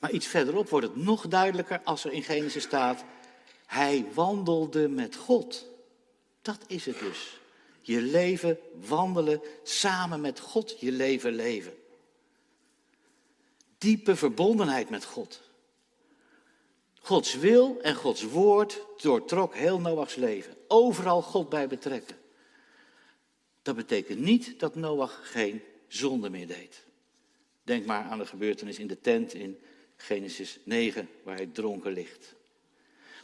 Maar 0.00 0.10
iets 0.10 0.26
verderop 0.26 0.68
wordt 0.68 0.86
het 0.86 0.96
nog 0.96 1.28
duidelijker 1.28 1.80
als 1.84 2.04
er 2.04 2.12
in 2.12 2.22
Genesis 2.22 2.62
staat, 2.62 3.04
hij 3.66 4.06
wandelde 4.12 4.88
met 4.88 5.16
God. 5.16 5.66
Dat 6.42 6.58
is 6.66 6.86
het 6.86 6.98
dus. 6.98 7.40
Je 7.80 8.00
leven 8.00 8.58
wandelen 8.86 9.40
samen 9.62 10.20
met 10.20 10.40
God, 10.40 10.80
je 10.80 10.92
leven 10.92 11.32
leven. 11.32 11.72
Diepe 13.84 14.16
verbondenheid 14.16 14.90
met 14.90 15.04
God. 15.04 15.40
Gods 17.00 17.34
wil 17.34 17.78
en 17.82 17.94
Gods 17.94 18.22
woord 18.22 18.80
doortrok 18.96 19.54
heel 19.54 19.80
Noachs 19.80 20.14
leven. 20.14 20.56
Overal 20.68 21.22
God 21.22 21.48
bij 21.48 21.68
betrekken. 21.68 22.16
Dat 23.62 23.76
betekent 23.76 24.18
niet 24.18 24.60
dat 24.60 24.74
Noach 24.74 25.20
geen 25.30 25.62
zonde 25.88 26.30
meer 26.30 26.46
deed. 26.46 26.84
Denk 27.62 27.86
maar 27.86 28.04
aan 28.04 28.18
de 28.18 28.26
gebeurtenis 28.26 28.78
in 28.78 28.86
de 28.86 29.00
tent 29.00 29.34
in 29.34 29.58
Genesis 29.96 30.58
9, 30.64 31.08
waar 31.22 31.36
hij 31.36 31.46
dronken 31.52 31.92
ligt. 31.92 32.34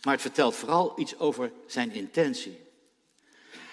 Maar 0.02 0.12
het 0.12 0.23
vertelt 0.23 0.55
vooral 0.55 1.00
iets 1.00 1.19
over 1.19 1.52
zijn 1.67 1.93
intentie. 1.93 2.59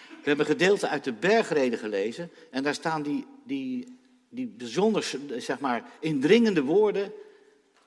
We 0.10 0.34
hebben 0.34 0.46
gedeelte 0.46 0.88
uit 0.88 1.04
de 1.04 1.14
bergreden 1.14 1.80
gelezen 1.80 2.32
en 2.52 2.64
daar 2.64 2.74
staan 2.74 3.04
die, 3.04 3.26
die, 3.44 3.97
die 4.30 4.48
bijzonder, 4.48 5.18
zeg 5.38 5.60
maar, 5.60 5.90
indringende 6.00 6.64
woorden. 6.64 7.12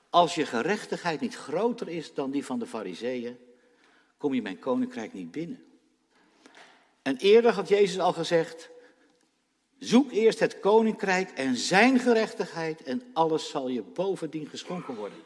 Als 0.09 0.35
je 0.35 0.45
gerechtigheid 0.45 1.21
niet 1.21 1.35
groter 1.35 1.89
is 1.89 2.13
dan 2.13 2.31
die 2.31 2.45
van 2.45 2.59
de 2.59 2.65
fariseeën, 2.65 3.37
kom 4.17 4.33
je 4.33 4.41
mijn 4.41 4.59
koninkrijk 4.59 5.13
niet 5.13 5.31
binnen. 5.31 5.63
En 7.01 7.17
eerder 7.17 7.51
had 7.51 7.67
Jezus 7.67 7.99
al 7.99 8.13
gezegd, 8.13 8.69
zoek 9.79 10.11
eerst 10.11 10.39
het 10.39 10.59
koninkrijk 10.59 11.29
en 11.29 11.55
zijn 11.55 11.99
gerechtigheid 11.99 12.83
en 12.83 13.03
alles 13.13 13.49
zal 13.49 13.67
je 13.67 13.81
bovendien 13.81 14.47
geschonken 14.47 14.95
worden. 14.95 15.17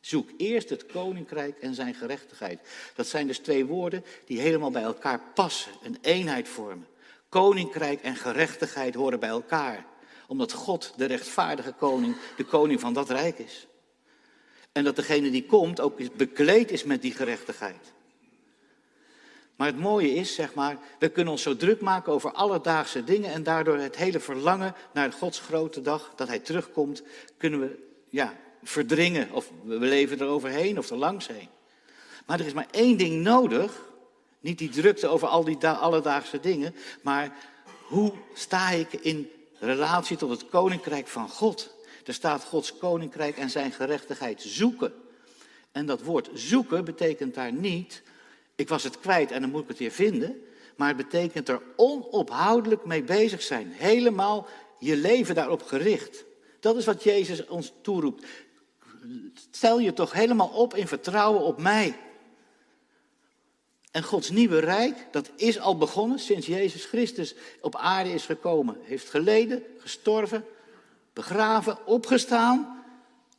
Zoek 0.00 0.30
eerst 0.36 0.68
het 0.68 0.86
koninkrijk 0.86 1.58
en 1.58 1.74
zijn 1.74 1.94
gerechtigheid. 1.94 2.60
Dat 2.94 3.06
zijn 3.06 3.26
dus 3.26 3.38
twee 3.38 3.66
woorden 3.66 4.04
die 4.24 4.40
helemaal 4.40 4.70
bij 4.70 4.82
elkaar 4.82 5.20
passen, 5.34 5.72
een 5.82 5.98
eenheid 6.00 6.48
vormen. 6.48 6.86
Koninkrijk 7.28 8.02
en 8.02 8.16
gerechtigheid 8.16 8.94
horen 8.94 9.20
bij 9.20 9.28
elkaar, 9.28 9.86
omdat 10.32 10.52
God, 10.52 10.92
de 10.96 11.04
rechtvaardige 11.04 11.72
koning, 11.72 12.16
de 12.36 12.44
koning 12.44 12.80
van 12.80 12.92
dat 12.92 13.10
rijk 13.10 13.38
is. 13.38 13.66
En 14.72 14.84
dat 14.84 14.96
degene 14.96 15.30
die 15.30 15.46
komt 15.46 15.80
ook 15.80 16.16
bekleed 16.16 16.70
is 16.70 16.84
met 16.84 17.02
die 17.02 17.12
gerechtigheid. 17.12 17.92
Maar 19.56 19.66
het 19.66 19.78
mooie 19.78 20.14
is, 20.14 20.34
zeg 20.34 20.54
maar, 20.54 20.78
we 20.98 21.08
kunnen 21.08 21.32
ons 21.32 21.42
zo 21.42 21.56
druk 21.56 21.80
maken 21.80 22.12
over 22.12 22.32
alledaagse 22.32 23.04
dingen 23.04 23.32
en 23.32 23.42
daardoor 23.42 23.76
het 23.76 23.96
hele 23.96 24.20
verlangen 24.20 24.74
naar 24.92 25.12
Gods 25.12 25.40
grote 25.40 25.82
dag, 25.82 26.12
dat 26.16 26.28
Hij 26.28 26.38
terugkomt, 26.38 27.02
kunnen 27.36 27.60
we 27.60 27.78
ja, 28.08 28.36
verdringen 28.62 29.32
of 29.32 29.50
we 29.64 29.78
leven 29.78 30.20
er 30.20 30.26
overheen 30.26 30.78
of 30.78 30.90
er 30.90 30.96
langs 30.96 31.26
heen. 31.26 31.48
Maar 32.26 32.40
er 32.40 32.46
is 32.46 32.52
maar 32.52 32.68
één 32.70 32.96
ding 32.96 33.22
nodig, 33.22 33.82
niet 34.40 34.58
die 34.58 34.68
drukte 34.68 35.06
over 35.06 35.28
al 35.28 35.44
die 35.44 35.66
alledaagse 35.66 36.40
dingen, 36.40 36.74
maar 37.02 37.36
hoe 37.88 38.12
sta 38.34 38.70
ik 38.70 38.92
in 38.92 39.30
relatie 39.66 40.16
tot 40.16 40.30
het 40.30 40.48
koninkrijk 40.48 41.08
van 41.08 41.28
God? 41.28 41.74
Er 42.06 42.14
staat 42.14 42.44
Gods 42.44 42.76
koninkrijk 42.76 43.36
en 43.36 43.50
zijn 43.50 43.72
gerechtigheid 43.72 44.42
zoeken. 44.42 44.92
En 45.72 45.86
dat 45.86 46.02
woord 46.02 46.30
zoeken 46.34 46.84
betekent 46.84 47.34
daar 47.34 47.52
niet, 47.52 48.02
ik 48.54 48.68
was 48.68 48.82
het 48.82 49.00
kwijt 49.00 49.30
en 49.30 49.40
dan 49.40 49.50
moet 49.50 49.62
ik 49.62 49.68
het 49.68 49.78
weer 49.78 49.90
vinden. 49.90 50.42
Maar 50.76 50.88
het 50.88 50.96
betekent 50.96 51.48
er 51.48 51.62
onophoudelijk 51.76 52.84
mee 52.84 53.02
bezig 53.02 53.42
zijn. 53.42 53.72
Helemaal 53.72 54.46
je 54.78 54.96
leven 54.96 55.34
daarop 55.34 55.62
gericht. 55.62 56.24
Dat 56.60 56.76
is 56.76 56.84
wat 56.84 57.02
Jezus 57.02 57.46
ons 57.46 57.72
toeroept. 57.82 58.24
Stel 59.50 59.78
je 59.78 59.92
toch 59.92 60.12
helemaal 60.12 60.48
op 60.48 60.74
in 60.74 60.88
vertrouwen 60.88 61.42
op 61.42 61.60
mij. 61.60 61.96
En 63.92 64.02
Gods 64.02 64.30
nieuwe 64.30 64.58
rijk, 64.58 65.06
dat 65.10 65.30
is 65.36 65.58
al 65.58 65.76
begonnen 65.76 66.18
sinds 66.18 66.46
Jezus 66.46 66.84
Christus 66.84 67.34
op 67.60 67.76
aarde 67.76 68.12
is 68.12 68.24
gekomen. 68.24 68.76
Heeft 68.82 69.10
geleden, 69.10 69.62
gestorven, 69.78 70.44
begraven, 71.12 71.86
opgestaan. 71.86 72.84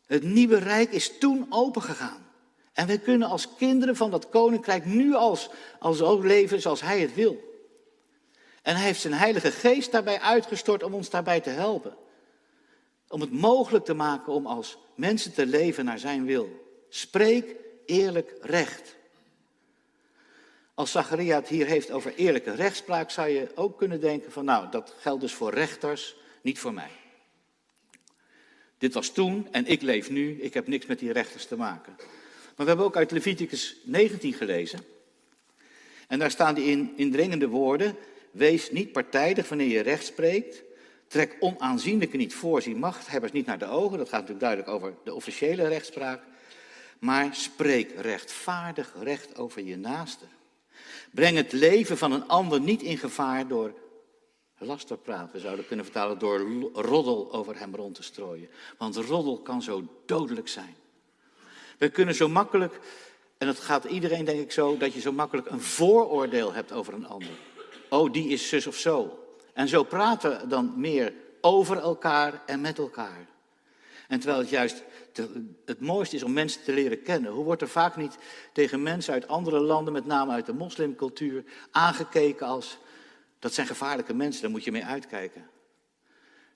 Het 0.06 0.24
nieuwe 0.24 0.58
rijk 0.58 0.92
is 0.92 1.18
toen 1.18 1.46
opengegaan. 1.50 2.28
En 2.74 2.88
wij 2.88 2.98
kunnen 2.98 3.28
als 3.28 3.56
kinderen 3.56 3.96
van 3.96 4.12
dat 4.12 4.30
koninkrijk 4.30 4.86
nu 4.86 5.14
als, 5.14 5.50
als 5.80 6.02
ook 6.02 6.24
leven 6.24 6.62
zoals 6.62 6.82
hij 6.82 7.00
het 7.00 7.14
wil. 7.14 7.52
En 8.62 8.76
hij 8.76 8.86
heeft 8.86 9.02
zijn 9.02 9.14
heilige 9.14 9.52
geest 9.52 9.92
daarbij 9.92 10.20
uitgestort 10.20 10.84
om 10.84 10.94
ons 10.94 11.10
daarbij 11.10 11.40
te 11.40 11.50
helpen. 11.50 11.96
Om 13.08 13.22
het 13.22 13.32
mogelijk 13.32 13.86
te 13.86 13.94
maken 13.94 14.34
om 14.34 14.46
als 14.46 14.78
mensen 14.96 15.34
te 15.34 15.46
leven 15.46 15.86
naar 15.86 16.00
zijn 16.00 16.26
wil. 16.26 16.50
Spreek 16.90 17.56
eerlijk 17.86 18.38
recht. 18.42 18.96
Als 20.74 20.92
Zacharia 20.92 21.36
het 21.36 21.48
hier 21.48 21.66
heeft 21.66 21.92
over 21.92 22.16
eerlijke 22.16 22.56
rechtspraak, 22.56 23.10
zou 23.10 23.30
je 23.30 23.52
ook 23.56 23.78
kunnen 23.78 24.02
denken 24.02 24.32
van 24.32 24.46
nou, 24.46 24.72
dat 24.72 24.96
geldt 25.00 25.22
dus 25.22 25.34
voor 25.34 25.54
rechters, 25.54 26.16
niet 26.42 26.60
voor 26.60 26.74
mij. 26.74 26.90
Dit 28.78 28.94
was 28.94 29.10
toen 29.10 29.48
en 29.52 29.66
ik 29.66 29.82
leef 29.82 30.10
nu, 30.10 30.42
ik 30.42 30.54
heb 30.54 30.68
niks 30.68 30.86
met 30.86 31.00
die 31.00 31.12
rechters 31.12 31.46
te 31.46 31.56
maken. 31.56 31.94
Maar 31.98 32.56
we 32.56 32.64
hebben 32.64 32.86
ook 32.86 32.96
uit 32.96 33.12
Leviticus 33.12 33.78
19 33.84 34.34
gelezen. 34.34 34.80
En 36.08 36.20
daar 36.20 36.32
staan 36.32 36.56
die 36.56 36.94
indringende 36.96 37.48
woorden. 37.48 37.96
Wees 38.32 38.72
niet 38.72 38.92
partijdig 38.92 39.50
wanneer 39.50 39.68
je 39.68 39.82
recht 39.82 40.06
spreekt. 40.06 40.64
Trek 41.08 41.36
onaanzienlijke 41.40 42.18
niet 42.18 42.34
voor, 42.34 42.62
zie 42.62 42.76
machthebbers 42.76 43.32
niet 43.32 43.46
naar 43.46 43.58
de 43.58 43.68
ogen. 43.68 43.98
Dat 43.98 44.10
gaat 44.10 44.28
natuurlijk 44.28 44.40
duidelijk 44.40 44.70
over 44.70 44.94
de 45.04 45.14
officiële 45.14 45.68
rechtspraak. 45.68 46.22
Maar 47.00 47.36
spreek 47.36 47.92
rechtvaardig 47.98 48.94
recht 49.00 49.38
over 49.38 49.64
je 49.64 49.78
naaste. 49.78 50.26
Breng 51.14 51.38
het 51.38 51.52
leven 51.52 51.98
van 51.98 52.12
een 52.12 52.28
ander 52.28 52.60
niet 52.60 52.82
in 52.82 52.98
gevaar 52.98 53.48
door 53.48 53.74
lasterpraat. 54.58 55.32
We 55.32 55.40
zouden 55.40 55.68
kunnen 55.68 55.86
vertalen 55.86 56.20
door 56.20 56.40
roddel 56.74 57.34
over 57.34 57.60
hem 57.60 57.76
rond 57.76 57.96
te 57.96 58.04
strooien. 58.04 58.50
Want 58.78 58.96
roddel 58.96 59.42
kan 59.42 59.62
zo 59.62 59.84
dodelijk 60.06 60.48
zijn. 60.48 60.76
We 61.78 61.90
kunnen 61.90 62.16
zo 62.16 62.28
makkelijk, 62.28 62.80
en 63.38 63.48
dat 63.48 63.60
gaat 63.60 63.84
iedereen 63.84 64.26
denk 64.26 64.40
ik 64.40 64.52
zo, 64.52 64.78
dat 64.78 64.94
je 64.94 65.00
zo 65.00 65.12
makkelijk 65.12 65.50
een 65.50 65.62
vooroordeel 65.62 66.54
hebt 66.54 66.72
over 66.72 66.94
een 66.94 67.08
ander. 67.08 67.40
Oh, 67.90 68.14
die 68.14 68.28
is 68.28 68.50
zus 68.50 68.68
of 68.68 68.76
zo. 68.76 69.20
En 69.54 69.68
zo 69.68 69.84
praten 69.84 70.40
we 70.40 70.48
dan 70.48 70.74
meer 70.76 71.14
over 71.42 71.78
elkaar 71.78 72.42
en 72.46 72.62
met 72.62 72.78
elkaar. 72.78 73.28
En 74.08 74.20
terwijl 74.20 74.42
het 74.42 74.50
juist 74.50 74.84
het 75.66 75.80
mooiste 75.80 76.16
is 76.16 76.24
om 76.24 76.34
mensen 76.34 76.64
te 76.64 76.74
leren 76.74 77.02
kennen. 77.02 77.32
Hoe 77.32 77.44
wordt 77.44 77.62
er 77.62 77.68
vaak 77.68 77.96
niet 77.96 78.18
tegen 78.54 78.84
mensen 78.84 79.14
uit 79.14 79.28
andere 79.28 79.60
landen, 79.60 79.94
met 79.94 80.06
name 80.06 80.32
uit 80.32 80.46
de 80.46 80.54
moslimcultuur, 80.54 81.44
aangekeken 81.72 82.48
als 82.48 82.78
dat 83.40 83.54
zijn 83.54 83.68
gevaarlijke 83.68 84.14
mensen, 84.14 84.42
daar 84.42 84.52
moet 84.52 84.64
je 84.64 84.72
mee 84.72 84.86
uitkijken. 84.86 85.50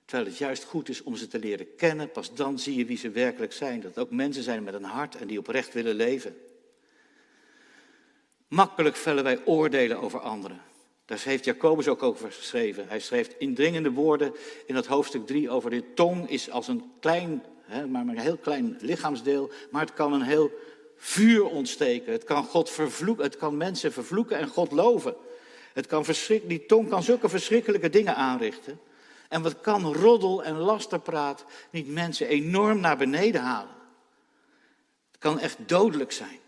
Terwijl 0.04 0.28
het 0.28 0.38
juist 0.38 0.64
goed 0.64 0.88
is 0.88 1.02
om 1.02 1.16
ze 1.16 1.28
te 1.28 1.38
leren 1.38 1.74
kennen, 1.76 2.10
pas 2.10 2.34
dan 2.34 2.58
zie 2.58 2.76
je 2.76 2.84
wie 2.84 2.96
ze 2.96 3.10
werkelijk 3.10 3.52
zijn. 3.52 3.80
Dat 3.80 3.94
het 3.94 4.04
ook 4.04 4.10
mensen 4.10 4.42
zijn 4.42 4.62
met 4.62 4.74
een 4.74 4.84
hart 4.84 5.14
en 5.14 5.26
die 5.26 5.38
oprecht 5.38 5.72
willen 5.72 5.94
leven. 5.94 6.36
Makkelijk 8.48 8.96
vellen 8.96 9.24
wij 9.24 9.44
oordelen 9.44 10.00
over 10.00 10.20
anderen. 10.20 10.60
Daar 11.04 11.20
heeft 11.24 11.44
Jacobus 11.44 11.88
ook 11.88 12.02
over 12.02 12.32
geschreven. 12.32 12.88
Hij 12.88 13.00
schreef 13.00 13.34
indringende 13.38 13.90
woorden 13.90 14.34
in 14.66 14.74
dat 14.74 14.86
hoofdstuk 14.86 15.26
3 15.26 15.50
over 15.50 15.70
de 15.70 15.94
tong 15.94 16.30
is 16.30 16.50
als 16.50 16.68
een 16.68 16.84
klein, 17.00 17.42
maar 17.68 18.06
een 18.06 18.18
heel 18.18 18.36
klein 18.36 18.76
lichaamsdeel, 18.80 19.50
maar 19.70 19.80
het 19.80 19.94
kan 19.94 20.12
een 20.12 20.22
heel 20.22 20.50
vuur 20.96 21.44
ontsteken. 21.44 22.12
Het 22.12 22.24
kan 22.24 22.44
God 22.44 22.70
vervloeken, 22.70 23.24
het 23.24 23.36
kan 23.36 23.56
mensen 23.56 23.92
vervloeken 23.92 24.38
en 24.38 24.48
God 24.48 24.72
loven. 24.72 25.14
Het 25.72 25.86
kan 25.86 26.04
die 26.46 26.66
tong 26.66 26.88
kan 26.88 27.02
zulke 27.02 27.28
verschrikkelijke 27.28 27.90
dingen 27.90 28.16
aanrichten. 28.16 28.80
En 29.28 29.42
wat 29.42 29.60
kan 29.60 29.92
roddel 29.94 30.44
en 30.44 30.56
lasterpraat 30.56 31.44
niet 31.70 31.88
mensen 31.88 32.28
enorm 32.28 32.80
naar 32.80 32.96
beneden 32.96 33.40
halen? 33.40 33.74
Het 35.10 35.20
kan 35.20 35.38
echt 35.38 35.58
dodelijk 35.66 36.12
zijn. 36.12 36.38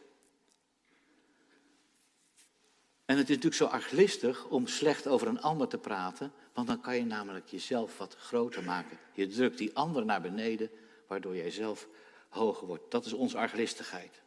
En 3.05 3.17
het 3.17 3.29
is 3.29 3.35
natuurlijk 3.37 3.63
zo 3.63 3.65
arglistig 3.65 4.47
om 4.47 4.67
slecht 4.67 5.07
over 5.07 5.29
een 5.29 5.41
ander 5.41 5.69
te 5.69 5.79
praten, 5.79 6.33
want 6.55 6.67
dan 6.67 6.81
kan 6.81 6.97
je 6.97 7.05
namelijk 7.05 7.49
jezelf 7.49 7.99
wat 7.99 8.17
groter 8.19 8.65
maken. 8.65 8.99
Je 9.13 9.27
drukt 9.27 9.59
die 9.59 9.77
ander 9.77 10.05
naar 10.05 10.21
beneden, 10.21 10.71
waardoor 11.11 11.37
jij 11.37 11.51
zelf 11.51 11.89
hoger 12.29 12.67
wordt. 12.67 12.91
Dat 12.91 13.07
is 13.07 13.13
onze 13.13 13.37
arglistigheid. 13.37 14.21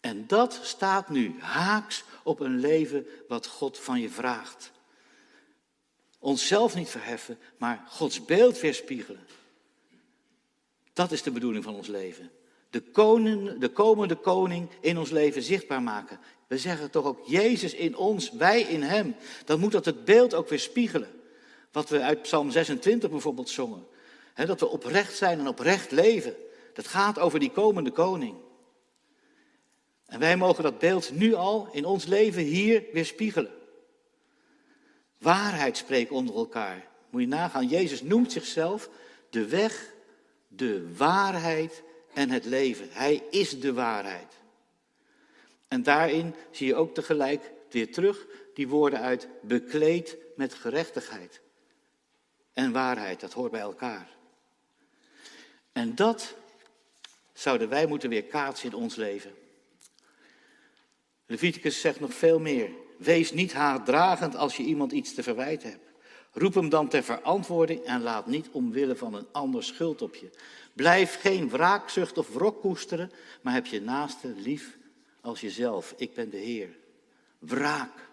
En 0.00 0.26
dat 0.26 0.60
staat 0.62 1.08
nu 1.08 1.40
haaks 1.40 2.04
op 2.22 2.40
een 2.40 2.58
leven 2.58 3.06
wat 3.28 3.46
God 3.46 3.78
van 3.78 4.00
je 4.00 4.10
vraagt. 4.10 4.72
Onszelf 6.18 6.74
niet 6.74 6.88
verheffen, 6.88 7.38
maar 7.56 7.84
Gods 7.88 8.24
beeld 8.24 8.60
weerspiegelen. 8.60 9.26
Dat 10.92 11.12
is 11.12 11.22
de 11.22 11.30
bedoeling 11.30 11.64
van 11.64 11.74
ons 11.74 11.88
leven. 11.88 12.30
De, 12.70 13.56
de 13.58 13.68
komende 13.68 14.16
koning 14.16 14.68
in 14.80 14.98
ons 14.98 15.10
leven 15.10 15.42
zichtbaar 15.42 15.82
maken. 15.82 16.18
We 16.46 16.58
zeggen 16.58 16.90
toch 16.90 17.04
ook 17.04 17.26
Jezus 17.26 17.74
in 17.74 17.96
ons, 17.96 18.30
wij 18.30 18.60
in 18.60 18.82
Hem. 18.82 19.16
Dan 19.44 19.60
moet 19.60 19.72
dat 19.72 19.84
het 19.84 20.04
beeld 20.04 20.34
ook 20.34 20.48
weer 20.48 20.60
spiegelen. 20.60 21.20
Wat 21.72 21.88
we 21.88 22.00
uit 22.00 22.22
Psalm 22.22 22.50
26 22.50 23.10
bijvoorbeeld 23.10 23.48
zongen. 23.48 23.92
Dat 24.34 24.60
we 24.60 24.68
oprecht 24.68 25.16
zijn 25.16 25.38
en 25.38 25.48
oprecht 25.48 25.90
leven. 25.90 26.34
Dat 26.72 26.86
gaat 26.86 27.18
over 27.18 27.38
die 27.38 27.50
komende 27.50 27.90
koning. 27.90 28.36
En 30.06 30.18
wij 30.20 30.36
mogen 30.36 30.62
dat 30.62 30.78
beeld 30.78 31.12
nu 31.12 31.34
al 31.34 31.68
in 31.72 31.84
ons 31.84 32.04
leven 32.04 32.42
hier 32.42 32.84
weer 32.92 33.06
spiegelen. 33.06 33.52
Waarheid 35.18 35.76
spreken 35.76 36.16
onder 36.16 36.34
elkaar. 36.34 36.88
Moet 37.10 37.20
je 37.20 37.28
nagaan, 37.28 37.68
Jezus 37.68 38.02
noemt 38.02 38.32
zichzelf 38.32 38.88
de 39.30 39.46
weg, 39.46 39.92
de 40.48 40.94
waarheid 40.96 41.82
en 42.12 42.30
het 42.30 42.44
leven. 42.44 42.88
Hij 42.90 43.22
is 43.30 43.60
de 43.60 43.72
waarheid. 43.72 44.32
En 45.68 45.82
daarin 45.82 46.34
zie 46.50 46.66
je 46.66 46.74
ook 46.74 46.94
tegelijk 46.94 47.52
weer 47.70 47.92
terug 47.92 48.26
die 48.54 48.68
woorden 48.68 49.00
uit 49.00 49.28
bekleed 49.42 50.16
met 50.36 50.54
gerechtigheid. 50.54 51.40
En 52.52 52.72
waarheid, 52.72 53.20
dat 53.20 53.32
hoort 53.32 53.50
bij 53.50 53.60
elkaar. 53.60 54.08
En 55.74 55.94
dat 55.94 56.34
zouden 57.32 57.68
wij 57.68 57.86
moeten 57.86 58.08
weer 58.08 58.24
kaatsen 58.24 58.70
in 58.70 58.76
ons 58.76 58.96
leven. 58.96 59.34
Leviticus 61.26 61.80
zegt 61.80 62.00
nog 62.00 62.14
veel 62.14 62.38
meer. 62.38 62.70
Wees 62.98 63.32
niet 63.32 63.52
haatdragend 63.52 64.36
als 64.36 64.56
je 64.56 64.62
iemand 64.62 64.92
iets 64.92 65.14
te 65.14 65.22
verwijten 65.22 65.70
hebt. 65.70 65.92
Roep 66.32 66.54
hem 66.54 66.68
dan 66.68 66.88
ter 66.88 67.02
verantwoording 67.02 67.84
en 67.84 68.02
laat 68.02 68.26
niet 68.26 68.48
omwille 68.50 68.96
van 68.96 69.14
een 69.14 69.26
ander 69.32 69.64
schuld 69.64 70.02
op 70.02 70.14
je. 70.14 70.30
Blijf 70.72 71.20
geen 71.20 71.48
wraakzucht 71.48 72.18
of 72.18 72.28
wrok 72.28 72.60
koesteren, 72.60 73.12
maar 73.42 73.54
heb 73.54 73.66
je 73.66 73.80
naaste 73.80 74.34
lief 74.36 74.76
als 75.20 75.40
jezelf. 75.40 75.94
Ik 75.96 76.14
ben 76.14 76.30
de 76.30 76.36
Heer. 76.36 76.76
Wraak. 77.38 78.08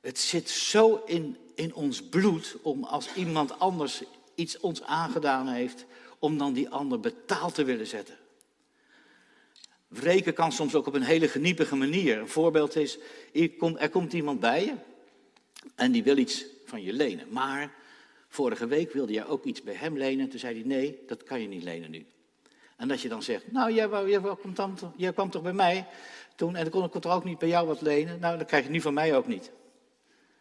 Het 0.00 0.18
zit 0.18 0.50
zo 0.50 1.02
in, 1.06 1.36
in 1.54 1.74
ons 1.74 2.02
bloed 2.02 2.56
om 2.62 2.84
als 2.84 3.14
iemand 3.14 3.58
anders 3.58 4.02
iets 4.34 4.60
ons 4.60 4.82
aangedaan 4.82 5.48
heeft, 5.48 5.84
om 6.22 6.38
dan 6.38 6.52
die 6.52 6.68
ander 6.68 7.00
betaald 7.00 7.54
te 7.54 7.64
willen 7.64 7.86
zetten. 7.86 8.16
Wreken 9.88 10.34
kan 10.34 10.52
soms 10.52 10.74
ook 10.74 10.86
op 10.86 10.94
een 10.94 11.02
hele 11.02 11.28
geniepige 11.28 11.76
manier. 11.76 12.18
Een 12.18 12.28
voorbeeld 12.28 12.76
is, 12.76 12.98
er 13.78 13.90
komt 13.90 14.12
iemand 14.12 14.40
bij 14.40 14.64
je 14.64 14.74
en 15.74 15.92
die 15.92 16.02
wil 16.02 16.16
iets 16.16 16.44
van 16.66 16.82
je 16.82 16.92
lenen. 16.92 17.26
Maar 17.30 17.74
vorige 18.28 18.66
week 18.66 18.92
wilde 18.92 19.12
jij 19.12 19.26
ook 19.26 19.44
iets 19.44 19.62
bij 19.62 19.74
hem 19.74 19.96
lenen. 19.96 20.28
Toen 20.28 20.38
zei 20.38 20.54
hij, 20.54 20.66
nee, 20.66 21.02
dat 21.06 21.22
kan 21.22 21.40
je 21.40 21.48
niet 21.48 21.62
lenen 21.62 21.90
nu. 21.90 22.06
En 22.76 22.88
dat 22.88 23.00
je 23.00 23.08
dan 23.08 23.22
zegt, 23.22 23.52
nou, 23.52 23.72
jij, 23.72 23.88
kwam, 23.88 24.08
jij 24.96 25.12
kwam 25.12 25.30
toch 25.30 25.42
bij 25.42 25.52
mij 25.52 25.86
toen 26.36 26.56
en 26.56 26.62
dan 26.62 26.70
kon 26.70 26.84
ik 26.84 26.92
toch 26.92 27.14
ook 27.14 27.24
niet 27.24 27.38
bij 27.38 27.48
jou 27.48 27.66
wat 27.66 27.80
lenen? 27.80 28.20
Nou, 28.20 28.36
dan 28.36 28.46
krijg 28.46 28.64
je 28.64 28.70
nu 28.70 28.80
van 28.80 28.94
mij 28.94 29.16
ook 29.16 29.26
niet. 29.26 29.50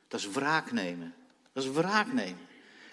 Dat 0.08 0.20
is 0.20 0.30
wraak 0.30 0.72
nemen. 0.72 1.14
Dat 1.54 1.64
is 1.64 1.70
wraak 1.70 2.14
nemen. 2.14 2.50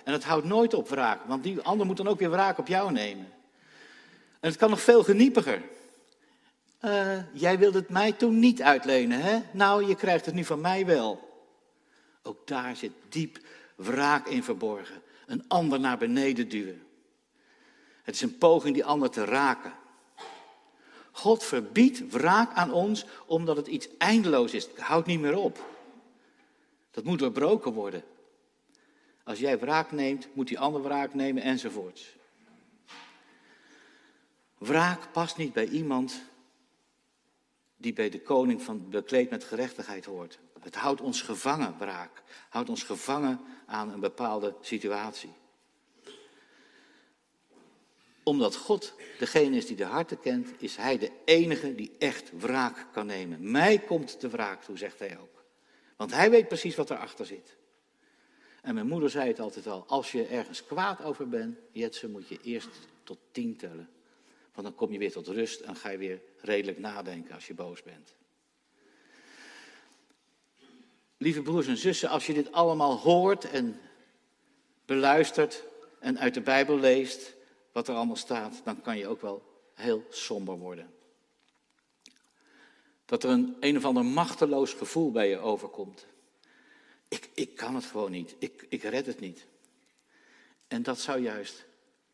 En 0.09 0.15
het 0.15 0.25
houdt 0.25 0.47
nooit 0.47 0.75
op 0.75 0.89
wraak, 0.89 1.25
want 1.25 1.43
die 1.43 1.61
ander 1.61 1.87
moet 1.87 1.97
dan 1.97 2.09
ook 2.09 2.19
weer 2.19 2.31
wraak 2.31 2.59
op 2.59 2.69
jou 2.69 2.93
nemen. 2.93 3.33
En 4.41 4.49
het 4.49 4.57
kan 4.57 4.71
nog 4.71 4.81
veel 4.81 5.05
geniepiger. 5.05 5.63
Uh, 6.85 7.17
jij 7.33 7.59
wilde 7.59 7.79
het 7.79 7.89
mij 7.89 8.13
toen 8.13 8.39
niet 8.39 8.63
uitlenen, 8.63 9.21
hè? 9.21 9.39
Nou, 9.53 9.87
je 9.87 9.95
krijgt 9.95 10.27
het 10.27 10.35
nu 10.35 10.45
van 10.45 10.61
mij 10.61 10.87
wel. 10.87 11.29
Ook 12.23 12.47
daar 12.47 12.77
zit 12.77 12.93
diep 13.09 13.39
wraak 13.75 14.27
in 14.27 14.43
verborgen. 14.43 15.03
Een 15.27 15.45
ander 15.49 15.81
naar 15.81 15.99
beneden 15.99 16.49
duwen. 16.49 16.83
Het 18.03 18.15
is 18.15 18.23
een 18.23 18.39
poging 18.39 18.75
die 18.75 18.85
ander 18.85 19.11
te 19.11 19.25
raken. 19.25 19.73
God 21.11 21.45
verbiedt 21.45 22.11
wraak 22.11 22.55
aan 22.55 22.73
ons 22.73 23.05
omdat 23.27 23.57
het 23.57 23.67
iets 23.67 23.89
eindeloos 23.99 24.53
is. 24.53 24.65
Het 24.67 24.79
houdt 24.79 25.07
niet 25.07 25.21
meer 25.21 25.37
op. 25.37 25.67
Dat 26.91 27.05
moet 27.05 27.19
doorbroken 27.19 27.73
worden. 27.73 28.05
Als 29.29 29.39
jij 29.39 29.59
wraak 29.59 29.93
neemt, 29.93 30.29
moet 30.35 30.49
die 30.49 30.59
ander 30.59 30.83
wraak 30.83 31.15
nemen 31.15 31.43
enzovoorts. 31.43 32.17
Wraak 34.59 35.13
past 35.13 35.37
niet 35.37 35.53
bij 35.53 35.67
iemand 35.67 36.23
die 37.77 37.93
bij 37.93 38.11
de 38.11 38.21
koning 38.21 38.63
van 38.63 38.91
bekleed 38.91 39.31
met 39.31 39.45
gerechtigheid 39.45 40.05
hoort. 40.05 40.39
Het 40.61 40.75
houdt 40.75 41.01
ons 41.01 41.23
gevangen, 41.23 41.79
wraak. 41.79 42.23
Houdt 42.49 42.69
ons 42.69 42.83
gevangen 42.83 43.41
aan 43.67 43.93
een 43.93 44.01
bepaalde 44.01 44.55
situatie. 44.61 45.33
Omdat 48.23 48.57
God 48.57 48.95
degene 49.19 49.57
is 49.57 49.67
die 49.67 49.77
de 49.77 49.85
harten 49.85 50.21
kent, 50.21 50.49
is 50.59 50.77
hij 50.77 50.99
de 50.99 51.11
enige 51.25 51.75
die 51.75 51.93
echt 51.99 52.31
wraak 52.39 52.87
kan 52.93 53.07
nemen. 53.07 53.51
Mij 53.51 53.79
komt 53.79 54.21
de 54.21 54.29
wraak 54.29 54.63
toe, 54.63 54.79
zegt 54.79 54.99
hij 54.99 55.19
ook. 55.19 55.45
Want 55.97 56.11
hij 56.11 56.31
weet 56.31 56.49
precies 56.49 56.77
wat 56.77 56.91
erachter 56.91 57.27
zit. 57.27 57.58
En 58.63 58.75
mijn 58.75 58.87
moeder 58.87 59.11
zei 59.11 59.29
het 59.29 59.41
altijd 59.41 59.67
al, 59.67 59.85
als 59.87 60.13
je 60.13 60.27
ergens 60.27 60.65
kwaad 60.65 61.03
over 61.03 61.29
bent, 61.29 61.59
Jetse, 61.73 62.09
moet 62.09 62.29
je 62.29 62.39
eerst 62.43 62.69
tot 63.03 63.19
tien 63.31 63.57
tellen. 63.57 63.89
Want 64.55 64.67
dan 64.67 64.77
kom 64.77 64.93
je 64.93 64.99
weer 64.99 65.13
tot 65.13 65.27
rust 65.27 65.61
en 65.61 65.77
ga 65.77 65.89
je 65.91 65.99
weer 65.99 66.21
redelijk 66.41 66.79
nadenken 66.79 67.35
als 67.35 67.47
je 67.47 67.55
boos 67.55 67.83
bent. 67.83 68.15
Lieve 71.17 71.43
broers 71.43 71.67
en 71.67 71.77
zussen, 71.77 72.09
als 72.09 72.27
je 72.27 72.35
dit 72.35 72.53
allemaal 72.53 72.97
hoort 72.97 73.51
en 73.51 73.81
beluistert 74.85 75.65
en 75.99 76.19
uit 76.19 76.35
de 76.35 76.41
Bijbel 76.41 76.79
leest 76.79 77.35
wat 77.73 77.89
er 77.89 77.95
allemaal 77.95 78.17
staat, 78.17 78.61
dan 78.65 78.81
kan 78.81 78.99
je 78.99 79.07
ook 79.07 79.21
wel 79.21 79.43
heel 79.75 80.05
somber 80.11 80.59
worden. 80.59 80.91
Dat 83.05 83.25
er 83.25 83.31
een 83.31 83.57
een 83.61 83.77
of 83.77 83.85
ander 83.85 84.05
machteloos 84.05 84.73
gevoel 84.73 85.11
bij 85.11 85.29
je 85.29 85.39
overkomt. 85.39 86.07
Ik, 87.09 87.31
ik 87.35 87.57
kan 87.57 87.75
het 87.75 87.85
gewoon 87.85 88.11
niet, 88.11 88.35
ik, 88.39 88.67
ik 88.69 88.83
red 88.83 89.07
het 89.07 89.21
niet. 89.21 89.47
En 90.69 90.83
dat 90.83 91.01
zou 91.01 91.21
juist 91.21 91.67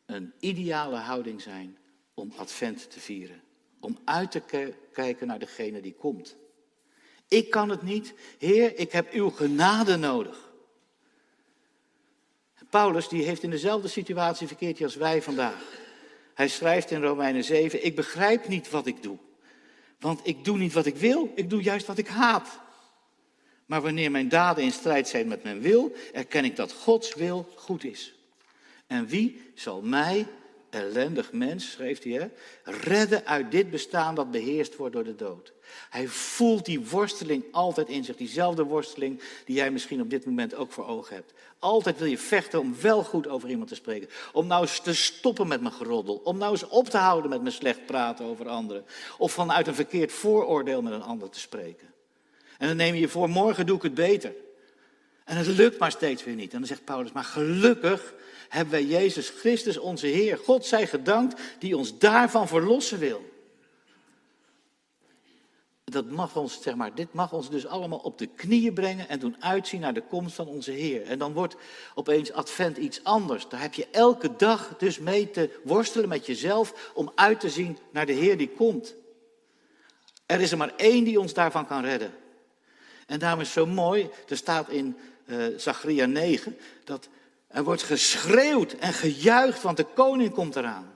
een 0.07 0.33
ideale 0.41 0.97
houding 0.97 1.43
zijn 1.43 1.79
om 2.15 2.33
Advent 2.37 2.91
te 2.91 3.01
vieren. 3.01 3.43
Om 3.81 3.99
uit 4.05 4.31
te 4.31 4.73
kijken 4.93 5.27
naar 5.27 5.39
degene 5.39 5.81
die 5.81 5.95
komt. 5.95 6.37
Ik 7.29 7.51
kan 7.51 7.69
het 7.69 7.83
niet. 7.83 8.15
Heer, 8.39 8.79
ik 8.79 8.93
heb 8.93 9.13
uw 9.13 9.31
genade 9.31 9.97
nodig. 9.97 10.53
Paulus 12.71 13.09
die 13.09 13.25
heeft 13.25 13.43
in 13.43 13.51
dezelfde 13.51 13.89
situatie 13.89 14.47
verkeerd 14.47 14.83
als 14.83 14.95
wij 14.95 15.23
vandaag. 15.23 15.83
Hij 16.35 16.49
schrijft 16.49 16.91
in 16.91 17.03
Romeinen 17.03 17.45
7, 17.45 17.85
ik 17.85 17.97
begrijp 17.97 18.49
niet 18.49 18.71
wat 18.71 18.87
ik 18.87 19.03
doe. 19.03 19.19
Want 19.99 20.21
ik 20.23 20.45
doe 20.45 20.59
niet 20.59 20.73
wat 20.73 20.87
ik 20.87 20.97
wil, 20.97 21.33
ik 21.35 21.51
doe 21.51 21.63
juist 21.63 21.87
wat 21.87 21.99
ik 21.99 22.09
haat. 22.09 22.61
Maar 23.75 23.83
wanneer 23.83 24.11
mijn 24.11 24.29
daden 24.29 24.65
in 24.65 24.73
strijd 24.73 25.09
zijn 25.09 25.29
met 25.29 25.43
mijn 25.43 25.61
wil, 25.61 25.93
erken 26.13 26.45
ik 26.45 26.57
dat 26.57 26.73
Gods 26.73 27.15
wil 27.15 27.49
goed 27.55 27.85
is. 27.85 28.15
En 28.87 29.07
wie 29.07 29.41
zal 29.55 29.83
mij 29.83 30.27
ellendig 30.71 31.33
mens, 31.33 31.71
schreef 31.71 32.03
hij, 32.03 32.13
hè, 32.13 32.27
redden 32.65 33.27
uit 33.27 33.51
dit 33.51 33.71
bestaan 33.71 34.15
dat 34.15 34.31
beheerst 34.31 34.77
wordt 34.77 34.95
door 34.95 35.05
de 35.05 35.15
dood. 35.15 35.53
Hij 35.91 36.09
voelt 36.09 36.65
die 36.65 36.89
worsteling 36.89 37.45
altijd 37.51 37.89
in 37.89 38.05
zich, 38.05 38.17
diezelfde 38.17 38.63
worsteling 38.63 39.21
die 39.45 39.57
jij 39.57 39.71
misschien 39.71 40.01
op 40.01 40.11
dit 40.11 40.25
moment 40.25 40.55
ook 40.55 40.73
voor 40.73 40.87
ogen 40.87 41.15
hebt. 41.15 41.33
Altijd 41.59 41.99
wil 41.99 42.09
je 42.09 42.19
vechten 42.19 42.61
om 42.61 42.77
wel 42.81 43.05
goed 43.05 43.29
over 43.29 43.49
iemand 43.49 43.69
te 43.69 43.75
spreken. 43.75 44.09
Om 44.33 44.47
nou 44.47 44.63
eens 44.63 44.81
te 44.81 44.95
stoppen 44.95 45.49
met 45.49 45.61
mijn 45.61 45.75
geroddel. 45.75 46.21
Om 46.25 46.39
nou 46.39 46.53
eens 46.53 46.69
op 46.69 46.89
te 46.89 46.99
houden 46.99 47.31
met 47.31 47.41
mijn 47.43 47.55
slecht 47.55 47.87
praten 47.87 48.25
over 48.25 48.49
anderen. 48.49 48.85
Of 49.19 49.33
vanuit 49.33 49.67
een 49.67 49.75
verkeerd 49.75 50.13
vooroordeel 50.13 50.83
met 50.83 50.93
een 50.93 51.03
ander 51.03 51.31
te 51.31 51.41
spreken. 51.41 51.94
En 52.59 52.69
dan 52.69 52.77
neem 52.77 52.95
je 52.95 53.01
je 53.01 53.09
voor, 53.09 53.29
morgen 53.29 53.67
doe 53.67 53.77
ik 53.77 53.83
het 53.83 53.95
beter. 53.95 54.35
En 55.25 55.37
het 55.37 55.47
lukt 55.47 55.79
maar 55.79 55.90
steeds 55.90 56.25
weer 56.25 56.35
niet. 56.35 56.53
En 56.53 56.59
dan 56.59 56.69
zegt 56.69 56.85
Paulus, 56.85 57.12
maar 57.12 57.25
gelukkig 57.25 58.14
hebben 58.49 58.73
wij 58.73 58.85
Jezus 58.85 59.29
Christus, 59.29 59.79
onze 59.79 60.07
Heer. 60.07 60.38
God 60.38 60.67
zij 60.67 60.87
gedankt, 60.87 61.40
die 61.59 61.77
ons 61.77 61.99
daarvan 61.99 62.49
verlossen 62.49 62.99
wil. 62.99 63.33
Dat 65.85 66.11
mag 66.11 66.37
ons, 66.37 66.62
zeg 66.62 66.75
maar, 66.75 66.95
dit 66.95 67.12
mag 67.12 67.33
ons 67.33 67.51
dus 67.51 67.67
allemaal 67.67 67.99
op 67.99 68.19
de 68.19 68.27
knieën 68.27 68.75
brengen 68.75 69.09
en 69.09 69.19
doen 69.19 69.37
uitzien 69.40 69.81
naar 69.81 69.95
de 69.95 70.03
komst 70.03 70.35
van 70.35 70.47
onze 70.47 70.71
Heer. 70.71 71.03
En 71.03 71.19
dan 71.19 71.33
wordt 71.33 71.57
opeens 71.95 72.33
Advent 72.33 72.77
iets 72.77 73.05
anders. 73.05 73.49
Daar 73.49 73.61
heb 73.61 73.75
je 73.75 73.88
elke 73.90 74.37
dag 74.37 74.75
dus 74.79 74.99
mee 74.99 75.31
te 75.31 75.61
worstelen 75.64 76.09
met 76.09 76.27
jezelf 76.27 76.90
om 76.95 77.12
uit 77.14 77.40
te 77.40 77.51
zien 77.51 77.79
naar 77.90 78.07
de 78.07 78.12
Heer 78.12 78.37
die 78.37 78.49
komt. 78.49 78.95
Er 80.27 80.40
is 80.40 80.51
er 80.51 80.59
maar 80.59 80.73
één 80.77 81.05
die 81.05 81.21
ons 81.21 81.35
daarvan 81.35 81.67
kan 81.67 81.85
redden. 81.85 82.14
En 83.07 83.19
daarom 83.19 83.40
is 83.40 83.47
het 83.47 83.57
zo 83.57 83.67
mooi, 83.67 84.11
er 84.29 84.37
staat 84.37 84.69
in 84.69 84.97
uh, 85.27 85.45
Zachariah 85.57 86.09
9, 86.09 86.59
dat 86.85 87.09
er 87.49 87.64
wordt 87.64 87.83
geschreeuwd 87.83 88.73
en 88.73 88.93
gejuicht, 88.93 89.62
want 89.62 89.77
de 89.77 89.87
koning 89.95 90.33
komt 90.33 90.57
eraan. 90.57 90.93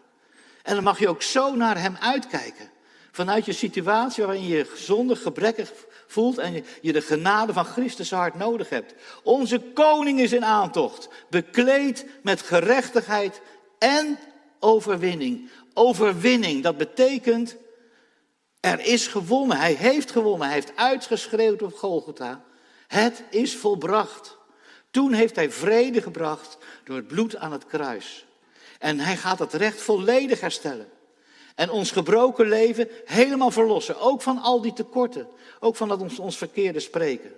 En 0.63 0.75
dan 0.75 0.85
mag 0.85 0.99
je 0.99 1.09
ook 1.09 1.23
zo 1.23 1.55
naar 1.55 1.81
hem 1.81 1.97
uitkijken. 2.01 2.71
Vanuit 3.11 3.45
je 3.45 3.53
situatie 3.53 4.25
waarin 4.25 4.47
je 4.47 4.57
je 4.57 4.73
zondig, 4.77 5.23
gebrekkig 5.23 5.73
voelt 6.07 6.39
en 6.39 6.65
je 6.81 6.93
de 6.93 7.01
genade 7.01 7.53
van 7.53 7.65
Christus 7.65 8.11
hart 8.11 8.35
nodig 8.35 8.69
hebt. 8.69 8.95
Onze 9.23 9.61
koning 9.75 10.21
is 10.21 10.33
in 10.33 10.45
aantocht, 10.45 11.09
bekleed 11.31 12.07
met 12.23 12.43
gerechtigheid 12.43 13.41
en 13.79 14.19
overwinning. 14.59 15.51
Overwinning, 15.75 16.63
dat 16.63 16.77
betekent 16.77 17.57
er 18.61 18.81
is 18.81 19.07
gewonnen. 19.07 19.57
Hij 19.57 19.73
heeft 19.73 20.11
gewonnen. 20.11 20.47
Hij 20.47 20.57
heeft 20.57 20.77
uitgeschreeuwd 20.77 21.63
op 21.63 21.75
Golgotha. 21.75 22.45
Het 22.87 23.23
is 23.31 23.57
volbracht. 23.57 24.37
Toen 24.91 25.13
heeft 25.13 25.37
hij 25.37 25.51
vrede 25.51 26.03
gebracht 26.03 26.59
door 26.85 26.97
het 26.97 27.07
bloed 27.07 27.37
aan 27.37 27.53
het 27.53 27.67
kruis. 27.67 28.27
En 28.79 29.01
hij 29.01 29.17
gaat 29.17 29.39
het 29.39 29.53
recht 29.53 29.81
volledig 29.81 30.41
herstellen. 30.41 30.89
En 31.55 31.71
ons 31.71 31.91
gebroken 31.91 32.49
leven 32.49 32.89
helemaal 33.05 33.51
verlossen. 33.51 34.01
Ook 34.01 34.23
van 34.23 34.39
al 34.39 34.61
die 34.61 34.73
tekorten. 34.73 35.29
Ook 35.61 35.77
van 35.77 35.89
dat 35.89 36.01
ons, 36.01 36.19
ons 36.19 36.37
verkeerde 36.37 36.81
spreken. 36.81 37.33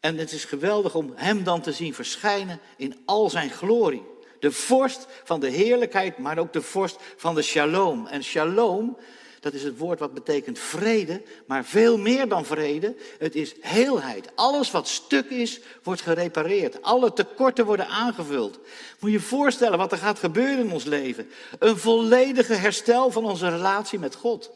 En 0.00 0.18
het 0.18 0.32
is 0.32 0.44
geweldig 0.44 0.94
om 0.94 1.12
hem 1.14 1.44
dan 1.44 1.60
te 1.60 1.72
zien 1.72 1.94
verschijnen 1.94 2.60
in 2.76 3.02
al 3.04 3.30
zijn 3.30 3.50
glorie. 3.50 4.02
De 4.40 4.52
vorst 4.52 5.06
van 5.24 5.40
de 5.40 5.48
heerlijkheid, 5.48 6.18
maar 6.18 6.38
ook 6.38 6.52
de 6.52 6.62
vorst 6.62 6.96
van 7.16 7.34
de 7.34 7.42
shalom. 7.42 8.06
En 8.06 8.24
shalom, 8.24 8.96
dat 9.44 9.52
is 9.52 9.62
het 9.62 9.78
woord 9.78 9.98
wat 9.98 10.14
betekent 10.14 10.58
vrede, 10.58 11.22
maar 11.46 11.64
veel 11.64 11.98
meer 11.98 12.28
dan 12.28 12.44
vrede. 12.44 12.96
Het 13.18 13.34
is 13.34 13.54
heelheid. 13.60 14.30
Alles 14.34 14.70
wat 14.70 14.88
stuk 14.88 15.30
is, 15.30 15.60
wordt 15.82 16.00
gerepareerd. 16.00 16.82
Alle 16.82 17.12
tekorten 17.12 17.64
worden 17.64 17.88
aangevuld. 17.88 18.58
Moet 19.00 19.10
je 19.10 19.16
je 19.16 19.20
voorstellen 19.20 19.78
wat 19.78 19.92
er 19.92 19.98
gaat 19.98 20.18
gebeuren 20.18 20.64
in 20.64 20.72
ons 20.72 20.84
leven. 20.84 21.30
Een 21.58 21.76
volledige 21.76 22.54
herstel 22.54 23.10
van 23.10 23.24
onze 23.24 23.48
relatie 23.48 23.98
met 23.98 24.14
God. 24.14 24.50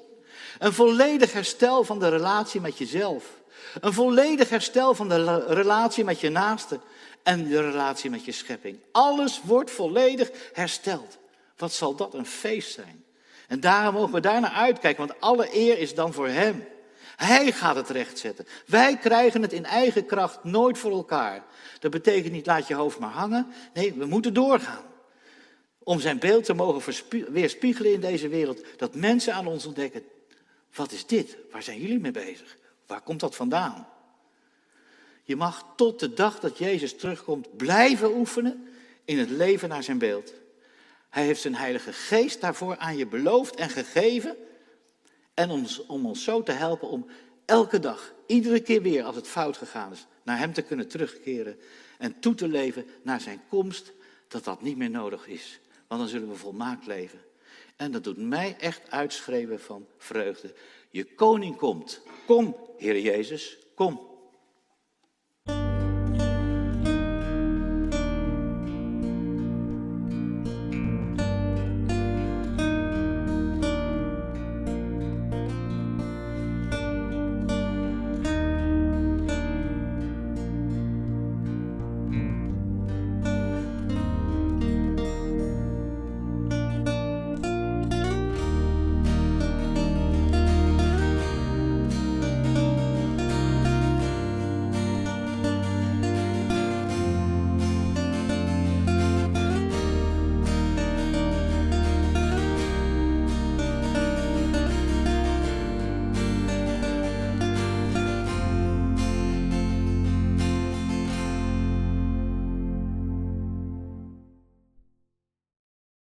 Een 0.59 0.73
volledig 0.73 1.33
herstel 1.33 1.85
van 1.85 1.99
de 1.99 2.09
relatie 2.09 2.61
met 2.61 2.79
jezelf. 2.79 3.25
Een 3.81 3.93
volledig 3.93 4.49
herstel 4.49 4.95
van 4.95 5.09
de 5.09 5.45
relatie 5.47 6.05
met 6.05 6.21
je 6.21 6.29
naaste 6.29 6.81
en 7.23 7.49
de 7.49 7.71
relatie 7.71 8.11
met 8.11 8.25
je 8.25 8.33
schepping. 8.33 8.79
Alles 8.93 9.41
wordt 9.45 9.71
volledig 9.71 10.31
hersteld. 10.53 11.19
Wat 11.57 11.73
zal 11.73 11.95
dat 11.95 12.15
een 12.15 12.27
feest 12.27 12.73
zijn? 12.73 13.07
En 13.49 13.61
daarom 13.61 13.95
mogen 13.95 14.13
we 14.15 14.21
daarnaar 14.21 14.51
uitkijken, 14.51 15.07
want 15.07 15.21
alle 15.21 15.57
eer 15.57 15.79
is 15.79 15.95
dan 15.95 16.13
voor 16.13 16.29
Hem. 16.29 16.65
Hij 17.17 17.53
gaat 17.53 17.77
het 17.77 17.89
rechtzetten. 17.89 18.47
Wij 18.67 18.97
krijgen 18.97 19.43
het 19.43 19.53
in 19.53 19.65
eigen 19.65 20.07
kracht 20.07 20.45
nooit 20.45 20.79
voor 20.79 20.91
elkaar. 20.93 21.45
Dat 21.81 21.91
betekent 21.91 22.33
niet 22.33 22.47
laat 22.47 22.67
je 22.67 22.75
hoofd 22.75 22.99
maar 22.99 23.11
hangen. 23.11 23.47
Nee, 23.75 23.93
we 23.93 24.07
moeten 24.07 24.35
doorgaan. 24.35 24.83
Om 25.79 26.01
zijn 26.01 26.19
beeld 26.19 26.45
te 26.45 26.55
mogen 26.55 26.95
weerspiegelen 27.33 27.93
in 27.93 28.01
deze 28.01 28.29
wereld. 28.29 28.65
Dat 28.77 28.95
mensen 28.95 29.35
aan 29.35 29.47
ons 29.47 29.67
ontdekken. 29.67 30.03
Wat 30.75 30.93
is 30.93 31.07
dit? 31.07 31.37
Waar 31.51 31.63
zijn 31.63 31.81
jullie 31.81 32.01
mee 32.01 32.11
bezig? 32.11 32.57
Waar 32.87 33.01
komt 33.01 33.21
dat 33.21 33.37
vandaan? 33.37 33.89
Je 35.23 35.37
mag 35.37 35.65
tot 35.77 36.01
de 36.01 36.15
dag 36.15 36.41
dat 36.41 36.59
Jezus 36.59 36.97
terugkomt 36.97 37.57
blijven 37.57 38.17
oefenen 38.17 38.69
in 39.05 39.19
het 39.19 39.31
leven 39.31 39.69
naar 39.69 39.83
zijn 39.83 39.99
beeld. 39.99 40.33
Hij 41.09 41.25
heeft 41.25 41.41
zijn 41.41 41.55
Heilige 41.55 41.93
Geest 41.93 42.41
daarvoor 42.41 42.77
aan 42.77 42.97
je 42.97 43.07
beloofd 43.07 43.55
en 43.55 43.71
gegeven. 43.71 44.37
En 45.35 45.51
om, 45.51 45.67
ons 46.07 46.25
zo 46.25 46.43
te 46.43 46.53
helpen 46.53 46.89
om 46.89 47.07
elke 47.45 47.79
dag, 47.79 48.15
iedere 48.27 48.61
keer 48.61 48.83
weer 48.83 49.05
als 49.05 49.17
het 49.17 49.29
fout 49.29 49.57
gegaan 49.57 49.93
is, 49.93 50.07
naar 50.23 50.39
Hem 50.39 50.53
te 50.53 50.63
kunnen 50.63 50.89
terugkeren 50.89 51.59
en 51.99 52.21
toe 52.21 52.35
te 52.35 52.49
leven 52.49 52.87
naar 53.03 53.21
Zijn 53.21 53.41
komst, 53.49 53.93
dat 54.29 54.45
dat 54.45 54.63
niet 54.63 54.77
meer 54.77 54.91
nodig 54.91 55.27
is. 55.27 55.61
Want 55.87 56.01
dan 56.01 56.11
zullen 56.11 56.29
we 56.29 56.35
volmaakt 56.35 56.87
leven. 56.87 57.19
En 57.77 57.93
dat 57.93 58.05
doet 58.05 58.19
mij 58.19 58.57
echt 58.59 58.91
uitschreeuwen 58.91 59.61
van 59.61 59.87
vreugde. 59.99 60.55
Je 60.91 61.15
koning 61.15 61.57
komt. 61.57 62.01
Kom, 62.27 62.57
Heer 62.77 63.01
Jezus, 63.01 63.59
kom. 63.75 64.18